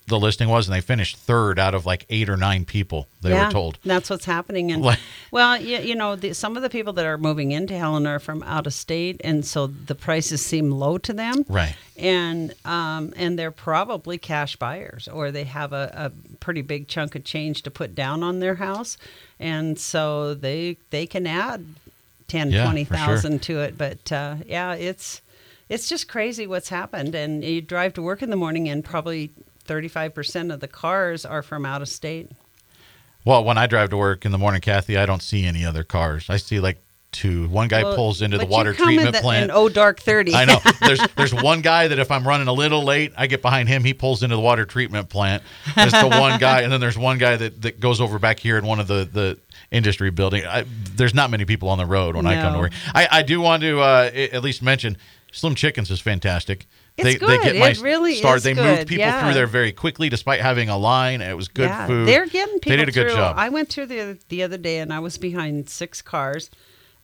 the 0.09 0.19
listing 0.19 0.49
was, 0.49 0.67
and 0.67 0.75
they 0.75 0.81
finished 0.81 1.17
third 1.17 1.57
out 1.57 1.73
of 1.73 1.85
like 1.85 2.05
eight 2.09 2.29
or 2.29 2.35
nine 2.35 2.65
people. 2.65 3.07
They 3.21 3.29
yeah, 3.29 3.45
were 3.47 3.51
told. 3.51 3.77
that's 3.85 4.09
what's 4.09 4.25
happening. 4.25 4.71
And 4.71 4.85
well, 5.31 5.61
you, 5.61 5.77
you 5.77 5.95
know, 5.95 6.15
the, 6.15 6.33
some 6.33 6.57
of 6.57 6.63
the 6.63 6.69
people 6.69 6.93
that 6.93 7.05
are 7.05 7.17
moving 7.17 7.51
into 7.51 7.77
Helena 7.77 8.09
are 8.11 8.19
from 8.19 8.43
out 8.43 8.67
of 8.67 8.73
state, 8.73 9.21
and 9.23 9.45
so 9.45 9.67
the 9.67 9.95
prices 9.95 10.45
seem 10.45 10.71
low 10.71 10.97
to 10.97 11.13
them. 11.13 11.45
Right. 11.47 11.75
And 11.97 12.53
um, 12.65 13.13
and 13.15 13.39
they're 13.39 13.51
probably 13.51 14.17
cash 14.17 14.55
buyers, 14.55 15.07
or 15.07 15.31
they 15.31 15.45
have 15.45 15.71
a, 15.73 15.91
a 15.93 16.35
pretty 16.39 16.61
big 16.61 16.87
chunk 16.87 17.15
of 17.15 17.23
change 17.23 17.61
to 17.63 17.71
put 17.71 17.95
down 17.95 18.23
on 18.23 18.39
their 18.39 18.55
house, 18.55 18.97
and 19.39 19.79
so 19.79 20.33
they 20.33 20.77
they 20.89 21.05
can 21.05 21.27
add 21.27 21.65
ten, 22.27 22.51
Yeah, 22.51 22.63
twenty 22.63 22.83
for 22.83 22.97
sure. 22.97 23.37
to 23.37 23.61
it. 23.61 23.77
But 23.77 24.11
uh, 24.11 24.35
yeah, 24.45 24.73
it's 24.73 25.21
it's 25.69 25.87
just 25.87 26.07
crazy 26.07 26.47
what's 26.47 26.69
happened. 26.69 27.13
And 27.15 27.43
you 27.43 27.61
drive 27.61 27.93
to 27.93 28.01
work 28.01 28.21
in 28.21 28.29
the 28.29 28.35
morning, 28.35 28.67
and 28.67 28.83
probably 28.83 29.29
thirty 29.69 29.87
five 29.87 30.13
percent 30.13 30.51
of 30.51 30.59
the 30.59 30.67
cars 30.67 31.23
are 31.25 31.41
from 31.43 31.65
out 31.65 31.81
of 31.81 31.87
state. 31.87 32.31
Well, 33.23 33.43
when 33.43 33.57
I 33.57 33.67
drive 33.67 33.91
to 33.91 33.97
work 33.97 34.25
in 34.25 34.31
the 34.31 34.37
morning, 34.37 34.59
Cathy, 34.61 34.97
I 34.97 35.05
don't 35.05 35.21
see 35.21 35.45
any 35.45 35.63
other 35.63 35.83
cars. 35.83 36.29
I 36.29 36.37
see 36.37 36.59
like 36.59 36.81
two. 37.11 37.47
One 37.49 37.67
guy 37.67 37.83
Well, 37.83 37.95
pulls 37.95 38.21
into 38.21 38.37
the 38.39 38.45
water 38.45 38.73
treatment 38.73 39.13
the- 39.15 39.21
plant. 39.21 39.51
Oh 39.53 39.69
dark 39.69 39.99
thirty. 39.99 40.33
I 40.33 40.45
know. 40.45 40.57
There's 40.81 40.99
there's 41.15 41.33
one 41.33 41.61
guy 41.61 41.87
that 41.87 41.99
if 41.99 42.09
I'm 42.11 42.27
running 42.27 42.47
a 42.47 42.53
little 42.53 42.83
late, 42.83 43.13
I 43.15 43.27
get 43.27 43.41
behind 43.43 43.69
him. 43.69 43.83
He 43.83 43.93
pulls 43.93 44.23
into 44.23 44.35
the 44.35 44.41
water 44.41 44.65
treatment 44.65 45.09
plant. 45.09 45.43
There's 45.75 45.91
the 45.91 46.07
one 46.09 46.39
guy, 46.39 46.61
and 46.61 46.71
then 46.71 46.79
there's 46.81 46.97
one 46.97 47.17
guy 47.19 47.35
that, 47.37 47.61
that 47.61 47.79
goes 47.79 48.01
over 48.01 48.17
back 48.19 48.39
here 48.39 48.57
in 48.57 48.65
one 48.65 48.79
of 48.79 48.87
the 48.87 49.07
the 49.11 49.37
industry 49.71 50.09
building. 50.09 50.45
I, 50.45 50.65
there's 50.95 51.13
not 51.13 51.29
many 51.29 51.45
people 51.45 51.69
on 51.69 51.77
the 51.77 51.85
road 51.85 52.15
when 52.15 52.25
I 52.25 52.41
come 52.41 52.53
to 52.53 52.59
work. 52.59 52.71
I, 52.95 53.07
I 53.11 53.21
do 53.21 53.39
want 53.39 53.61
to 53.61 53.79
uh, 53.81 54.09
at 54.13 54.41
least 54.41 54.63
mention 54.63 54.97
Slim 55.31 55.53
Chickens 55.53 55.91
is 55.91 55.99
fantastic. 55.99 56.65
It's 56.99 57.19
they, 57.19 57.25
they 57.25 57.37
get 57.43 57.55
my 57.57 57.69
It 57.69 57.81
really 57.81 58.15
start. 58.15 58.37
is 58.37 58.43
they 58.43 58.53
good. 58.53 58.65
moved 58.77 58.87
people 58.87 59.05
Yeah. 59.05 59.23
through 59.23 59.33
there 59.33 59.47
very 59.47 59.71
quickly, 59.71 60.09
despite 60.09 60.41
having 60.41 60.69
a 60.69 60.77
line. 60.77 61.21
It 61.21 61.35
was 61.35 61.47
good 61.47 61.69
yeah, 61.69 61.87
food. 61.87 62.07
They're 62.07 62.27
getting 62.27 62.59
people 62.59 62.71
They 62.71 62.77
did 62.77 62.89
a 62.89 62.91
good 62.91 63.07
through. 63.07 63.15
job. 63.15 63.35
I 63.37 63.49
went 63.49 63.69
through 63.69 63.87
the 63.87 64.17
the 64.29 64.43
other 64.43 64.57
day 64.57 64.79
and 64.79 64.91
I 64.93 64.99
was 64.99 65.17
behind 65.17 65.69
six 65.69 66.01
cars, 66.01 66.49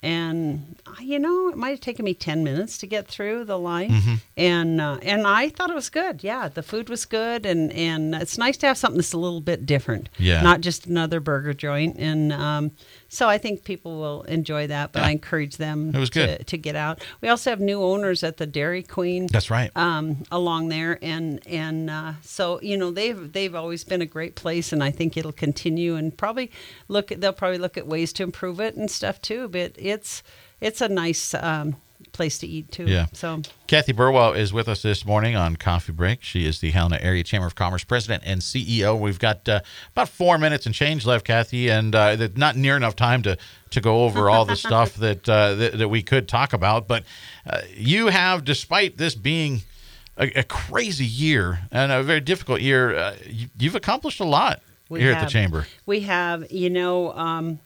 and 0.06 0.76
uh, 0.88 0.92
you 1.02 1.20
know 1.20 1.50
it 1.50 1.58
might 1.58 1.72
have 1.72 1.80
taken 1.82 2.06
me 2.06 2.14
ten 2.14 2.44
minutes 2.44 2.78
to 2.80 2.88
get 2.88 3.08
through 3.08 3.44
the 3.46 3.58
line, 3.60 3.90
Mm-hmm. 3.90 4.16
and 4.38 4.80
uh, 4.82 4.98
and 5.02 5.26
I 5.28 5.50
thought 5.50 5.70
it 5.70 5.76
was 5.76 5.90
good. 5.90 6.24
Yeah, 6.24 6.48
the 6.48 6.64
food 6.64 6.90
was 6.90 7.06
good, 7.06 7.46
and 7.46 7.72
and 7.74 8.14
it's 8.16 8.38
nice 8.38 8.58
to 8.58 8.68
have 8.68 8.78
something 8.78 8.98
that's 8.98 9.14
a 9.14 9.18
little 9.18 9.42
bit 9.42 9.66
different. 9.66 10.10
Yeah. 10.18 10.42
not 10.42 10.62
just 10.62 10.86
another 10.86 11.20
burger 11.20 11.54
joint, 11.54 11.98
and 11.98 12.32
um, 12.32 12.72
so 13.10 13.28
I 13.30 13.38
think 13.38 13.64
people 13.64 14.00
will 14.00 14.24
enjoy 14.24 14.68
that. 14.68 14.92
But 14.92 15.00
Yeah. 15.00 15.08
I 15.08 15.12
encourage 15.12 15.58
them 15.58 15.92
It 15.96 16.00
was 16.00 16.10
to, 16.12 16.26
good. 16.26 16.48
to 16.48 16.58
get 16.58 16.76
out. 16.76 17.04
We 17.22 17.30
also 17.30 17.50
have 17.50 17.60
new 17.60 17.82
owners 17.82 18.24
at 18.24 18.38
the 18.38 18.46
Dairy 18.46 18.84
Queen 18.84 19.28
That's 19.32 19.50
right. 19.50 19.72
um, 19.76 20.24
along 20.32 20.70
there, 20.70 21.00
and 21.02 21.40
and 21.48 21.90
uh, 21.90 22.14
so 22.22 22.60
you 22.62 22.78
know 22.78 22.92
they've 22.92 23.32
they've 23.34 23.56
always 23.56 23.84
been 23.84 24.02
a 24.02 24.06
great 24.06 24.36
place, 24.36 24.72
and 24.74 24.84
I 24.84 24.92
think 24.92 25.18
it'll 25.18 25.32
continue, 25.32 25.96
and 25.96 26.16
probably 26.16 26.52
look 26.88 27.12
at, 27.12 27.22
they'll 27.22 27.34
probably 27.34 27.58
look 27.58 27.78
at 27.78 27.88
ways 27.88 28.14
to 28.14 28.24
improve 28.24 28.60
it 28.60 28.76
and 28.76 28.90
stuff 28.92 29.22
too. 29.22 29.48
But 29.48 29.74
it's 29.96 30.24
it's 30.62 30.82
a 30.82 30.88
nice 30.88 31.34
um, 31.34 31.76
place 32.12 32.38
to 32.40 32.48
eat 32.48 32.72
too. 32.72 32.86
Yeah. 32.86 33.08
So 33.14 33.42
Cathy 33.68 33.92
Burwell 33.92 34.34
is 34.34 34.54
with 34.54 34.68
us 34.68 34.82
this 34.82 35.06
morning 35.06 35.36
on 35.36 35.56
Coffee 35.56 35.92
Break. 35.92 36.24
She 36.24 36.46
is 36.46 36.60
the 36.60 36.72
Helena 36.72 37.00
Area 37.02 37.24
Chamber 37.24 37.48
of 37.48 37.56
Commerce 37.56 37.84
president 37.84 38.24
and 38.26 38.42
CEO. 38.42 39.00
We've 39.00 39.20
got 39.20 39.48
uh, 39.50 39.62
about 39.92 40.10
four 40.10 40.38
minutes 40.38 40.66
and 40.66 40.74
change 40.74 41.06
left, 41.06 41.26
Cathy, 41.26 41.70
and 41.70 41.96
uh, 41.96 42.28
not 42.36 42.56
near 42.56 42.78
enough 42.78 42.96
time 42.96 43.22
to, 43.24 43.38
to 43.72 43.82
go 43.82 44.04
over 44.06 44.30
all 44.30 44.46
the 44.46 44.56
stuff 44.68 44.96
that, 44.96 45.28
uh, 45.28 45.56
that 45.56 45.78
that 45.78 45.90
we 45.90 46.02
could 46.02 46.28
talk 46.28 46.54
about. 46.54 46.88
But 46.88 47.04
uh, 47.48 47.62
you 47.76 48.08
have, 48.08 48.46
despite 48.46 48.98
this 48.98 49.16
being 49.16 49.64
a, 50.18 50.40
a 50.40 50.44
crazy 50.44 51.06
year 51.06 51.60
and 51.72 51.92
a 51.92 52.04
very 52.04 52.22
difficult 52.22 52.62
year, 52.62 52.96
uh, 52.96 53.16
you, 53.26 53.48
you've 53.58 53.76
accomplished 53.76 54.20
a 54.20 54.26
lot 54.26 54.62
We 54.90 55.02
here 55.02 55.12
at 55.12 55.24
the 55.24 55.30
chamber. 55.30 55.68
We 55.86 56.02
have, 56.02 56.50
you 56.52 56.70
know, 56.70 57.12
um, 57.14 57.60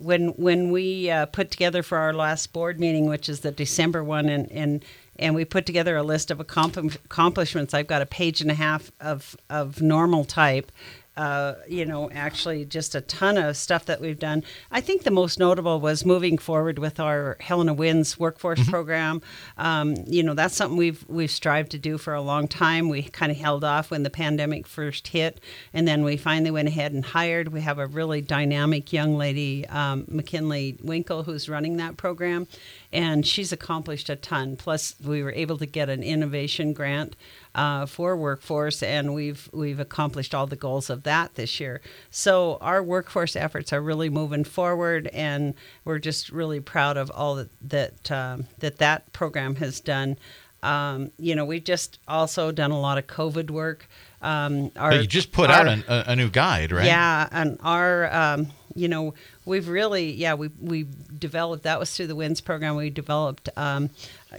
when 0.00 0.28
when 0.30 0.70
we 0.70 1.10
uh, 1.10 1.26
put 1.26 1.50
together 1.50 1.82
for 1.82 1.98
our 1.98 2.12
last 2.12 2.52
board 2.52 2.80
meeting, 2.80 3.06
which 3.06 3.28
is 3.28 3.40
the 3.40 3.52
December 3.52 4.02
one, 4.02 4.28
and 4.28 4.50
and 4.50 4.84
and 5.18 5.34
we 5.34 5.44
put 5.44 5.66
together 5.66 5.96
a 5.96 6.02
list 6.02 6.30
of 6.30 6.40
accompli- 6.40 6.96
accomplishments. 7.04 7.74
I've 7.74 7.86
got 7.86 8.00
a 8.00 8.06
page 8.06 8.40
and 8.40 8.50
a 8.50 8.54
half 8.54 8.90
of 9.00 9.36
of 9.50 9.82
normal 9.82 10.24
type. 10.24 10.72
Uh, 11.16 11.54
you 11.68 11.84
know, 11.84 12.08
actually, 12.12 12.64
just 12.64 12.94
a 12.94 13.00
ton 13.00 13.36
of 13.36 13.56
stuff 13.56 13.84
that 13.86 14.00
we've 14.00 14.18
done. 14.18 14.44
I 14.70 14.80
think 14.80 15.02
the 15.02 15.10
most 15.10 15.38
notable 15.38 15.80
was 15.80 16.04
moving 16.04 16.38
forward 16.38 16.78
with 16.78 17.00
our 17.00 17.36
Helena 17.40 17.74
Wins 17.74 18.18
workforce 18.18 18.66
program. 18.70 19.20
Um, 19.58 19.96
you 20.06 20.22
know, 20.22 20.34
that's 20.34 20.54
something 20.54 20.78
we've 20.78 21.04
we've 21.08 21.30
strived 21.30 21.72
to 21.72 21.78
do 21.78 21.98
for 21.98 22.14
a 22.14 22.22
long 22.22 22.48
time. 22.48 22.88
We 22.88 23.02
kind 23.02 23.32
of 23.32 23.38
held 23.38 23.64
off 23.64 23.90
when 23.90 24.04
the 24.04 24.10
pandemic 24.10 24.66
first 24.66 25.08
hit, 25.08 25.40
and 25.74 25.86
then 25.86 26.04
we 26.04 26.16
finally 26.16 26.52
went 26.52 26.68
ahead 26.68 26.92
and 26.92 27.04
hired. 27.04 27.48
We 27.48 27.60
have 27.62 27.78
a 27.78 27.86
really 27.86 28.22
dynamic 28.22 28.92
young 28.92 29.16
lady, 29.16 29.66
um, 29.66 30.04
McKinley 30.08 30.78
Winkle, 30.82 31.24
who's 31.24 31.48
running 31.48 31.76
that 31.78 31.96
program, 31.96 32.46
and 32.92 33.26
she's 33.26 33.52
accomplished 33.52 34.08
a 34.08 34.16
ton. 34.16 34.56
Plus, 34.56 34.94
we 35.04 35.22
were 35.22 35.32
able 35.32 35.58
to 35.58 35.66
get 35.66 35.88
an 35.88 36.02
innovation 36.02 36.72
grant 36.72 37.16
uh, 37.54 37.84
for 37.86 38.16
workforce, 38.16 38.82
and 38.82 39.14
we've 39.14 39.48
we've 39.52 39.80
accomplished 39.80 40.34
all 40.34 40.46
the 40.46 40.56
goals 40.56 40.88
of 40.90 41.02
that 41.02 41.34
this 41.34 41.58
year. 41.60 41.80
So 42.10 42.58
our 42.60 42.82
workforce 42.82 43.36
efforts 43.36 43.72
are 43.72 43.80
really 43.80 44.08
moving 44.08 44.44
forward, 44.44 45.08
and 45.08 45.54
we're 45.84 45.98
just 45.98 46.30
really 46.30 46.60
proud 46.60 46.96
of 46.96 47.10
all 47.10 47.34
that 47.36 47.50
that 47.60 48.10
um, 48.12 48.46
that, 48.58 48.78
that 48.78 49.12
program 49.12 49.56
has 49.56 49.80
done. 49.80 50.16
Um, 50.62 51.10
you 51.18 51.34
know, 51.34 51.44
we've 51.46 51.64
just 51.64 51.98
also 52.06 52.52
done 52.52 52.70
a 52.70 52.78
lot 52.78 52.98
of 52.98 53.06
COVID 53.06 53.50
work. 53.50 53.88
Um, 54.22 54.70
our, 54.76 54.94
you 54.94 55.06
just 55.06 55.32
put 55.32 55.48
our- 55.48 55.60
out 55.60 55.68
an, 55.68 55.84
a, 55.88 56.04
a 56.08 56.16
new 56.16 56.28
guide, 56.28 56.70
right? 56.70 56.84
yeah, 56.84 57.26
and 57.32 57.56
our, 57.62 58.12
um, 58.14 58.48
you 58.74 58.86
know, 58.86 59.14
we've 59.50 59.68
really, 59.68 60.12
yeah, 60.12 60.34
we 60.34 60.48
we 60.60 60.86
developed 61.18 61.64
that 61.64 61.78
was 61.78 61.94
through 61.94 62.06
the 62.06 62.14
WINS 62.14 62.40
program. 62.40 62.76
We 62.76 62.88
developed 62.88 63.48
um, 63.56 63.90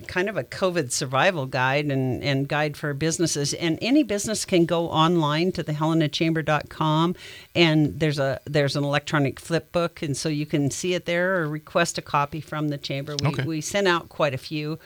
kind 0.08 0.30
of 0.30 0.38
a 0.38 0.44
COVID 0.44 0.92
survival 0.92 1.46
guide 1.46 1.86
and, 1.86 2.24
and 2.24 2.48
guide 2.48 2.78
for 2.78 2.94
businesses. 2.94 3.54
And 3.54 3.78
any 3.82 4.04
business 4.04 4.46
can 4.46 4.66
go 4.66 4.90
online 4.90 5.52
to 5.52 5.64
the 5.64 5.74
helenachamber.com 5.74 7.16
and 7.54 8.00
there's 8.00 8.20
a 8.20 8.40
there's 8.46 8.76
an 8.76 8.84
electronic 8.84 9.40
flip 9.40 9.72
book, 9.72 10.02
and 10.02 10.16
so 10.16 10.30
you 10.30 10.46
can 10.46 10.72
see 10.72 10.94
it 10.94 11.06
there 11.06 11.42
or 11.42 11.48
request 11.48 11.98
a 11.98 12.02
copy 12.02 12.42
from 12.42 12.70
the 12.70 12.78
chamber. 12.78 13.16
We 13.22 13.28
Okay. 13.30 13.44
we 13.44 13.62
sent 13.62 13.88
out 13.88 14.10
quite 14.10 14.34
a 14.34 14.38
few. 14.40 14.80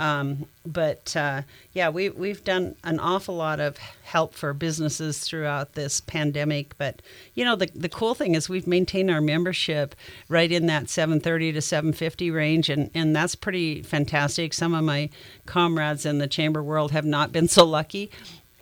Um, 0.00 0.46
but 0.64 1.14
uh, 1.14 1.42
yeah, 1.74 1.90
we 1.90 2.08
we've 2.08 2.42
done 2.42 2.74
an 2.84 2.98
awful 2.98 3.36
lot 3.36 3.60
of 3.60 3.76
help 4.04 4.32
for 4.32 4.54
businesses 4.54 5.18
throughout 5.18 5.74
this 5.74 6.00
pandemic. 6.00 6.76
But 6.78 7.02
you 7.34 7.44
know, 7.44 7.54
the 7.54 7.70
the 7.74 7.90
cool 7.90 8.14
thing 8.14 8.34
is 8.34 8.48
we've 8.48 8.66
maintained 8.66 9.10
our 9.10 9.20
membership 9.20 9.94
right 10.30 10.50
in 10.50 10.64
that 10.66 10.88
730 10.88 11.52
to 11.52 11.60
750 11.60 12.30
range, 12.30 12.70
and 12.70 12.90
and 12.94 13.14
that's 13.14 13.34
pretty 13.34 13.82
fantastic. 13.82 14.54
Some 14.54 14.72
of 14.72 14.84
my 14.84 15.10
comrades 15.44 16.06
in 16.06 16.16
the 16.16 16.26
chamber 16.26 16.62
world 16.62 16.92
have 16.92 17.04
not 17.04 17.30
been 17.30 17.46
so 17.46 17.66
lucky, 17.66 18.10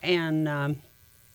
and 0.02 0.48
um, 0.48 0.82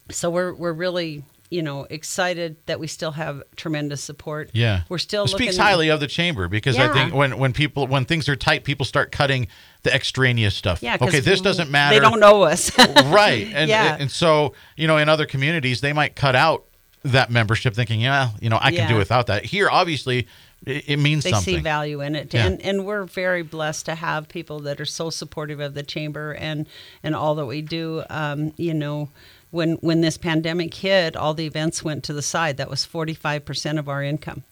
so 0.10 0.30
we're 0.30 0.54
we're 0.54 0.74
really 0.74 1.24
you 1.54 1.62
know 1.62 1.86
excited 1.90 2.58
that 2.66 2.80
we 2.80 2.88
still 2.88 3.12
have 3.12 3.44
tremendous 3.56 4.02
support. 4.04 4.50
Yeah, 4.54 4.82
we're 4.90 4.98
still 4.98 5.26
it 5.26 5.30
speaks 5.30 5.56
highly 5.56 5.90
of 5.90 6.00
the 6.00 6.08
chamber 6.08 6.48
because 6.48 6.78
I 6.78 6.92
think 6.92 7.14
when 7.14 7.38
when 7.38 7.54
people 7.54 7.86
when 7.88 8.06
things 8.06 8.28
are 8.28 8.36
tight, 8.36 8.64
people 8.64 8.86
start 8.86 9.12
cutting 9.12 9.48
the 9.84 9.94
extraneous 9.94 10.56
stuff. 10.56 10.82
Yeah, 10.82 10.98
okay, 11.00 11.20
this 11.20 11.42
doesn't 11.42 11.70
matter. 11.70 11.96
They 11.96 12.00
don't 12.02 12.20
know 12.20 12.44
us. 12.44 12.76
right, 13.06 13.48
and 13.54 13.70
Yeah. 13.70 13.98
and 14.00 14.10
so 14.12 14.54
you 14.76 14.88
know 14.88 14.98
in 14.98 15.08
other 15.10 15.26
communities 15.28 15.82
they 15.82 15.94
might 15.94 16.16
cut 16.16 16.36
out 16.36 16.66
that 17.04 17.30
membership, 17.30 17.74
thinking, 17.76 18.00
yeah, 18.02 18.30
you 18.40 18.50
know, 18.50 18.58
I 18.62 18.72
can 18.72 18.88
do 18.90 18.96
without 18.96 19.28
that. 19.28 19.44
Here, 19.46 19.70
obviously. 19.70 20.26
it, 20.66 20.84
it 20.88 20.98
means 20.98 21.26
they 21.26 21.32
something. 21.32 21.56
see 21.58 21.62
value 21.62 22.00
in 22.00 22.16
it 22.16 22.34
Yeah. 22.34 22.46
and 22.48 22.62
and 22.62 22.86
we're 22.86 23.04
very 23.04 23.44
blessed 23.44 23.86
to 23.88 23.96
have 23.96 24.30
people 24.30 24.62
that 24.62 24.80
are 24.80 24.86
so 24.86 25.10
supportive 25.10 25.60
of 25.60 25.74
the 25.74 25.84
chamber 25.84 26.34
and 26.34 26.66
and 27.04 27.14
all 27.14 27.36
that 27.36 27.46
we 27.46 27.62
do 27.62 28.04
um, 28.10 28.54
you 28.56 28.74
know 28.74 29.10
when 29.54 29.74
when 29.76 30.02
this 30.02 30.18
pandemic 30.18 30.74
hit 30.74 31.16
all 31.16 31.34
the 31.34 31.46
events 31.46 31.84
went 31.84 32.04
to 32.06 32.14
the 32.14 32.22
side. 32.22 32.58
That 32.58 32.70
was 32.70 32.86
45% 32.86 33.78
of 33.78 33.88
our 33.88 34.04
income. 34.04 34.44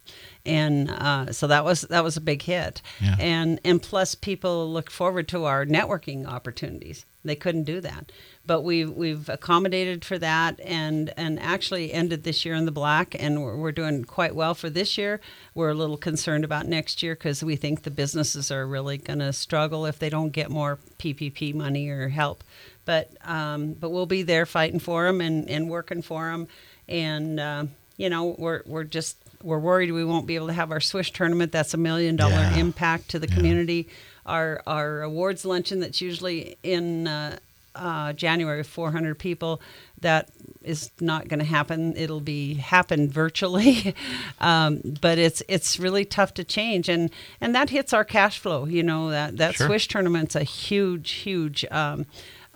And 0.46 0.90
uh, 0.90 1.32
so 1.32 1.48
that 1.48 1.66
was 1.66 1.82
that 1.82 2.04
was 2.04 2.18
a 2.18 2.22
big 2.22 2.44
hit. 2.44 2.82
Yeah. 3.02 3.16
and 3.20 3.60
and 3.66 3.82
plus 3.82 4.16
people 4.16 4.72
look 4.72 4.92
forward 4.92 5.28
to 5.30 5.46
our 5.46 5.66
networking 5.66 6.26
opportunities 6.28 7.06
they 7.24 7.36
couldn't 7.36 7.64
do 7.66 7.82
that. 7.82 8.12
But 8.46 8.62
we've 8.62 8.92
we've 8.92 9.30
accommodated 9.30 10.04
for 10.04 10.18
that 10.18 10.60
and 10.62 11.14
and 11.16 11.40
actually 11.40 11.94
ended 11.94 12.24
this 12.24 12.44
year 12.46 12.56
in 12.56 12.66
the 12.66 12.72
black 12.72 13.16
and 13.20 13.44
we're, 13.44 13.56
we're 13.56 13.72
doing 13.72 14.04
quite 14.04 14.36
well 14.36 14.54
for 14.56 14.70
this 14.70 14.98
year. 14.98 15.22
We're 15.54 15.70
a 15.70 15.76
little 15.76 15.98
concerned 15.98 16.44
about 16.44 16.66
next 16.68 17.04
year 17.04 17.14
because 17.14 17.44
we 17.44 17.56
think 17.56 17.84
the 17.84 17.92
businesses 17.92 18.52
are 18.52 18.66
really 18.66 18.98
going 18.98 19.20
to 19.20 19.32
struggle 19.34 19.86
if 19.86 20.00
they 20.00 20.10
don't 20.10 20.32
get 20.32 20.50
more 20.50 20.80
ppp 20.98 21.54
money 21.54 21.88
or 21.90 22.10
help. 22.10 22.44
But 22.86 23.12
um, 23.24 23.74
but 23.74 23.92
we'll 23.92 24.08
be 24.08 24.24
there 24.24 24.46
fighting 24.48 24.80
for 24.80 25.06
them 25.06 25.22
and, 25.22 25.48
and 25.50 25.70
working 25.70 26.02
for 26.02 26.32
them 26.32 26.48
and 26.90 27.40
uh, 27.40 27.66
you 27.98 28.10
know 28.10 28.36
we're 28.40 28.64
we're 28.66 28.84
just 28.84 29.18
we're 29.44 29.60
worried 29.60 29.92
we 29.92 30.04
won't 30.06 30.28
be 30.28 30.36
able 30.36 30.48
to 30.48 30.54
have 30.54 30.72
our 30.72 30.80
swish 30.80 31.12
tournament. 31.14 31.52
That's 31.52 31.74
a 31.74 31.78
million 31.78 32.16
dollar 32.16 32.34
Yeah. 32.34 32.58
impact 32.58 33.10
to 33.10 33.20
the 33.20 33.28
community 33.28 33.88
our 34.32 34.62
our 34.65 35.02
awards 35.02 35.46
luncheon 35.46 35.80
that's 35.82 36.02
usually 36.02 36.58
in 36.63 37.08
uh, 37.08 37.38
uh, 37.76 38.13
January, 38.13 38.63
400 38.63 39.17
people. 39.17 39.62
That 40.02 40.30
is 40.63 40.91
not 41.00 41.28
going 41.28 41.39
to 41.39 41.46
happen. 41.46 41.96
It'll 41.96 42.20
be 42.20 42.56
happen 42.56 43.10
virtually, 43.10 43.96
um, 44.41 44.82
but 45.00 45.17
it's 45.20 45.44
it's 45.48 45.80
really 45.80 46.06
tough 46.06 46.34
to 46.36 46.44
change, 46.44 46.89
and 46.89 47.12
and 47.39 47.54
that 47.56 47.70
hits 47.70 47.94
our 47.94 48.04
cash 48.04 48.39
flow. 48.39 48.65
You 48.65 48.84
know 48.84 49.12
that 49.12 49.38
that 49.38 49.56
Sure. 49.56 49.67
Swish 49.67 49.88
tournament's 49.88 50.36
a 50.36 50.44
huge, 50.44 51.12
huge 51.12 51.65
um, 51.70 52.06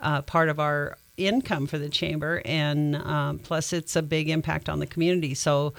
uh, 0.00 0.22
part 0.22 0.48
of 0.48 0.58
our 0.58 0.98
income 1.16 1.66
for 1.66 1.78
the 1.78 1.88
chamber, 1.88 2.42
and 2.44 2.96
um, 2.96 3.38
plus 3.38 3.72
it's 3.72 3.96
a 3.96 4.02
big 4.02 4.28
impact 4.28 4.68
on 4.68 4.80
the 4.80 4.86
community. 4.86 5.34
So 5.34 5.72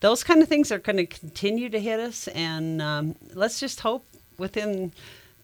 those 0.00 0.22
kind 0.22 0.40
of 0.42 0.48
things 0.48 0.70
are 0.70 0.78
going 0.78 0.98
to 0.98 1.06
continue 1.06 1.68
to 1.68 1.80
hit 1.80 1.98
us, 2.00 2.28
and 2.28 2.80
um, 2.80 3.16
let's 3.34 3.58
just 3.58 3.80
hope 3.80 4.04
within 4.38 4.92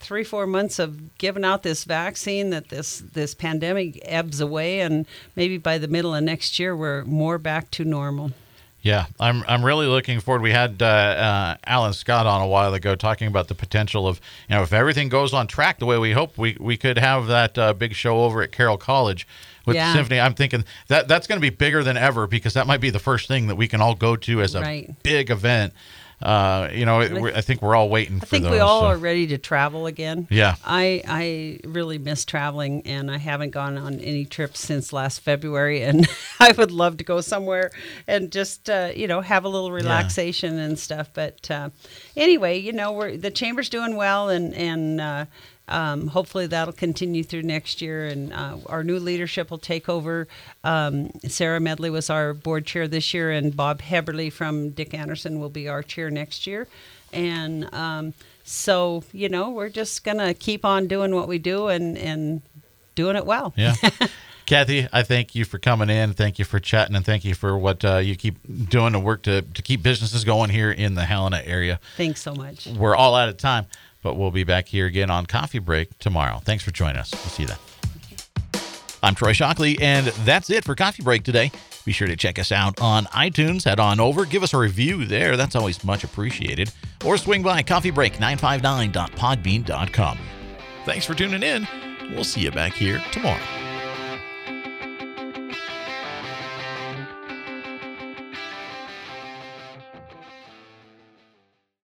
three 0.05 0.23
four 0.25 0.47
months 0.47 0.79
of 0.79 1.17
giving 1.19 1.45
out 1.45 1.63
this 1.63 1.85
vaccine 1.85 2.51
that 2.51 2.69
this 2.69 3.03
this 3.13 3.35
pandemic 3.35 3.99
ebbs 4.05 4.41
away 4.41 4.81
and 4.81 5.07
maybe 5.35 5.59
by 5.59 5.79
the 5.79 5.89
middle 5.89 6.15
of 6.15 6.23
next 6.23 6.59
year 6.59 6.77
we're 6.77 7.05
more 7.05 7.39
back 7.39 7.71
to 7.73 7.85
normal 7.85 8.31
Yeah, 8.83 9.07
I'm 9.19 9.43
I'm 9.49 9.65
really 9.65 9.87
looking 9.87 10.21
forward. 10.21 10.43
We 10.43 10.53
had 10.53 10.83
uh, 10.83 10.87
uh, 10.87 11.57
Alan 11.67 11.95
Scott 11.95 12.27
on 12.27 12.43
a 12.43 12.47
while 12.47 12.75
ago 12.75 12.95
talking 12.95 13.29
about 13.29 13.49
the 13.49 13.55
potential 13.55 14.07
of 14.07 14.21
you 14.47 14.55
know 14.55 14.63
if 14.63 14.75
everything 14.75 15.09
goes 15.09 15.33
on 15.33 15.47
track 15.47 15.79
the 15.79 15.87
way 15.87 15.97
we 15.97 16.13
hope, 16.13 16.37
we 16.37 16.59
we 16.61 16.77
could 16.77 16.99
have 16.99 17.27
that 17.29 17.57
uh, 17.57 17.73
big 17.73 17.95
show 17.95 18.23
over 18.25 18.43
at 18.43 18.53
Carroll 18.53 18.77
College 18.77 19.27
with 19.65 19.77
Yeah. 19.77 19.89
the 19.89 19.95
symphony. 19.99 20.21
I'm 20.21 20.35
thinking 20.35 20.65
that 20.89 21.09
that's 21.09 21.27
going 21.27 21.39
to 21.41 21.51
be 21.51 21.57
bigger 21.57 21.83
than 21.83 21.97
ever 21.97 22.27
because 22.27 22.53
that 22.53 22.67
might 22.67 22.83
be 22.83 22.91
the 22.91 22.99
first 22.99 23.27
thing 23.27 23.47
that 23.47 23.57
we 23.57 23.69
can 23.69 23.81
all 23.81 23.95
go 23.95 24.17
to 24.17 24.43
as 24.43 24.55
a 24.55 24.61
Right. 24.61 24.91
big 25.03 25.31
event. 25.31 25.73
Uh, 26.23 26.69
you 26.73 26.87
know, 26.87 27.01
I 27.01 27.41
think 27.41 27.61
we're 27.61 27.75
all 27.75 27.89
waiting 27.89 28.17
I 28.17 28.21
for 28.21 28.27
think 28.27 28.45
those. 28.45 28.53
we 28.53 28.59
all 28.59 28.83
so. 28.83 28.87
are 28.87 28.97
ready 28.97 29.27
to 29.29 29.39
travel 29.39 29.87
again. 29.87 30.27
Yeah. 30.31 30.57
I 30.65 31.03
I 31.07 31.69
really 31.69 31.99
miss 31.99 32.25
traveling 32.25 32.83
and 32.87 33.11
I 33.11 33.19
haven't 33.19 33.51
gone 33.51 33.77
on 33.77 34.01
any 34.01 34.25
trips 34.25 34.61
since 34.61 34.93
last 34.93 35.21
February 35.21 35.83
and 35.83 36.09
I 36.41 36.53
would 36.53 36.71
love 36.71 36.97
to 36.99 37.05
go 37.05 37.21
somewhere 37.21 37.73
and 38.07 38.31
just 38.33 38.71
uh, 38.71 38.91
you 38.95 39.07
know 39.07 39.21
have 39.21 39.45
a 39.45 39.49
little 39.49 39.73
relaxation 39.73 40.59
and 40.59 40.79
stuff. 40.79 41.11
But 41.13 41.51
uh, 41.51 41.71
anyway, 42.17 42.59
you 42.59 42.73
know 42.73 42.93
we're 42.93 43.17
the 43.17 43.31
chamber's 43.31 43.69
doing 43.69 43.97
well 43.97 44.29
and 44.29 44.55
and. 44.55 45.29
Um, 45.67 46.09
hopefully 46.09 46.47
that'll 46.47 46.75
continue 46.75 47.25
through 47.25 47.43
next 47.43 47.81
year, 47.81 48.07
and 48.07 48.33
uh, 48.33 48.59
our 48.67 48.85
new 48.85 48.99
leadership 48.99 49.51
will 49.51 49.59
take 49.59 49.89
over. 49.89 50.29
Um, 50.63 51.11
Sarah 51.27 51.61
Medley 51.61 51.91
was 51.91 52.11
our 52.11 52.35
board 52.35 52.67
chair 52.67 52.87
this 52.87 53.15
year, 53.15 53.31
and 53.31 53.57
Bob 53.57 53.81
Heberly 53.81 54.31
from 54.31 54.71
Dick 54.71 54.93
Anderson 54.93 55.41
will 55.41 55.49
be 55.49 55.69
our 55.69 55.83
chair 55.83 56.11
next 56.11 56.47
year. 56.47 56.69
And 57.13 57.73
um, 57.73 58.13
so, 58.45 59.05
you 59.13 59.29
know, 59.29 59.51
we're 59.51 59.71
just 59.71 60.05
gonna 60.05 60.35
keep 60.35 60.65
on 60.65 60.87
doing 60.87 61.15
what 61.15 61.29
we 61.29 61.39
do 61.39 61.69
and 61.69 61.97
and 61.97 62.43
doing 62.95 63.17
it 63.17 63.25
well. 63.25 63.55
Yeah. 63.57 63.75
Cathy, 64.47 64.87
I 64.93 65.03
thank 65.03 65.35
you 65.35 65.47
for 65.47 65.59
coming 65.59 65.89
in. 65.89 66.13
Thank 66.13 66.39
you 66.39 66.45
for 66.45 66.61
chatting, 66.61 66.95
and 66.95 67.05
thank 67.05 67.25
you 67.25 67.35
for 67.35 67.57
what 67.57 67.83
uh, 67.83 67.97
you 67.97 68.15
keep 68.15 68.37
doing 68.69 68.93
to 68.93 68.99
work 68.99 69.23
to, 69.23 69.41
to 69.41 69.63
keep 69.63 69.83
businesses 69.83 70.23
going 70.23 70.51
here 70.51 70.71
in 70.71 70.95
the 70.95 71.05
Helena 71.07 71.41
area. 71.45 71.81
Thanks 71.97 72.21
so 72.21 72.35
much. 72.35 72.67
We're 72.67 72.95
all 72.95 73.15
out 73.15 73.31
of 73.31 73.39
time, 73.39 73.67
but 74.05 74.17
we'll 74.17 74.31
be 74.31 74.45
back 74.45 74.69
here 74.69 74.87
again 74.87 75.11
on 75.11 75.27
Coffee 75.27 75.59
Break 75.59 75.99
tomorrow. 75.99 76.39
Thanks 76.45 76.63
for 76.63 76.71
joining 76.71 76.99
us. 76.99 77.11
We'll 77.11 77.23
see 77.23 77.43
you 77.45 77.49
then. 77.49 77.59
I'm 79.03 79.17
Troy 79.17 79.33
Shockley, 79.33 79.77
and 79.81 80.07
that's 80.07 80.51
it 80.51 80.65
for 80.65 80.77
Coffee 80.77 81.03
Break 81.03 81.25
today. 81.25 81.51
Be 81.85 81.93
sure 81.93 82.07
to 82.07 82.17
check 82.17 82.39
us 82.39 82.53
out 82.53 82.81
on 82.81 83.05
iTunes. 83.07 83.65
Head 83.65 83.81
on 83.81 83.99
over, 84.01 84.25
give 84.25 84.43
us 84.43 84.55
a 84.55 84.59
review 84.59 85.05
there. 85.05 85.37
That's 85.37 85.55
always 85.57 85.85
much 85.85 86.05
appreciated. 86.05 86.73
Or 87.05 87.17
swing 87.17 87.43
by 87.43 87.63
coffeebreak959.podbean.com. 87.63 90.19
Thanks 90.85 91.07
for 91.07 91.15
tuning 91.15 91.43
in. 91.43 91.67
We'll 92.11 92.25
see 92.25 92.43
you 92.43 92.51
back 92.51 92.75
here 92.75 93.03
tomorrow. 93.11 93.64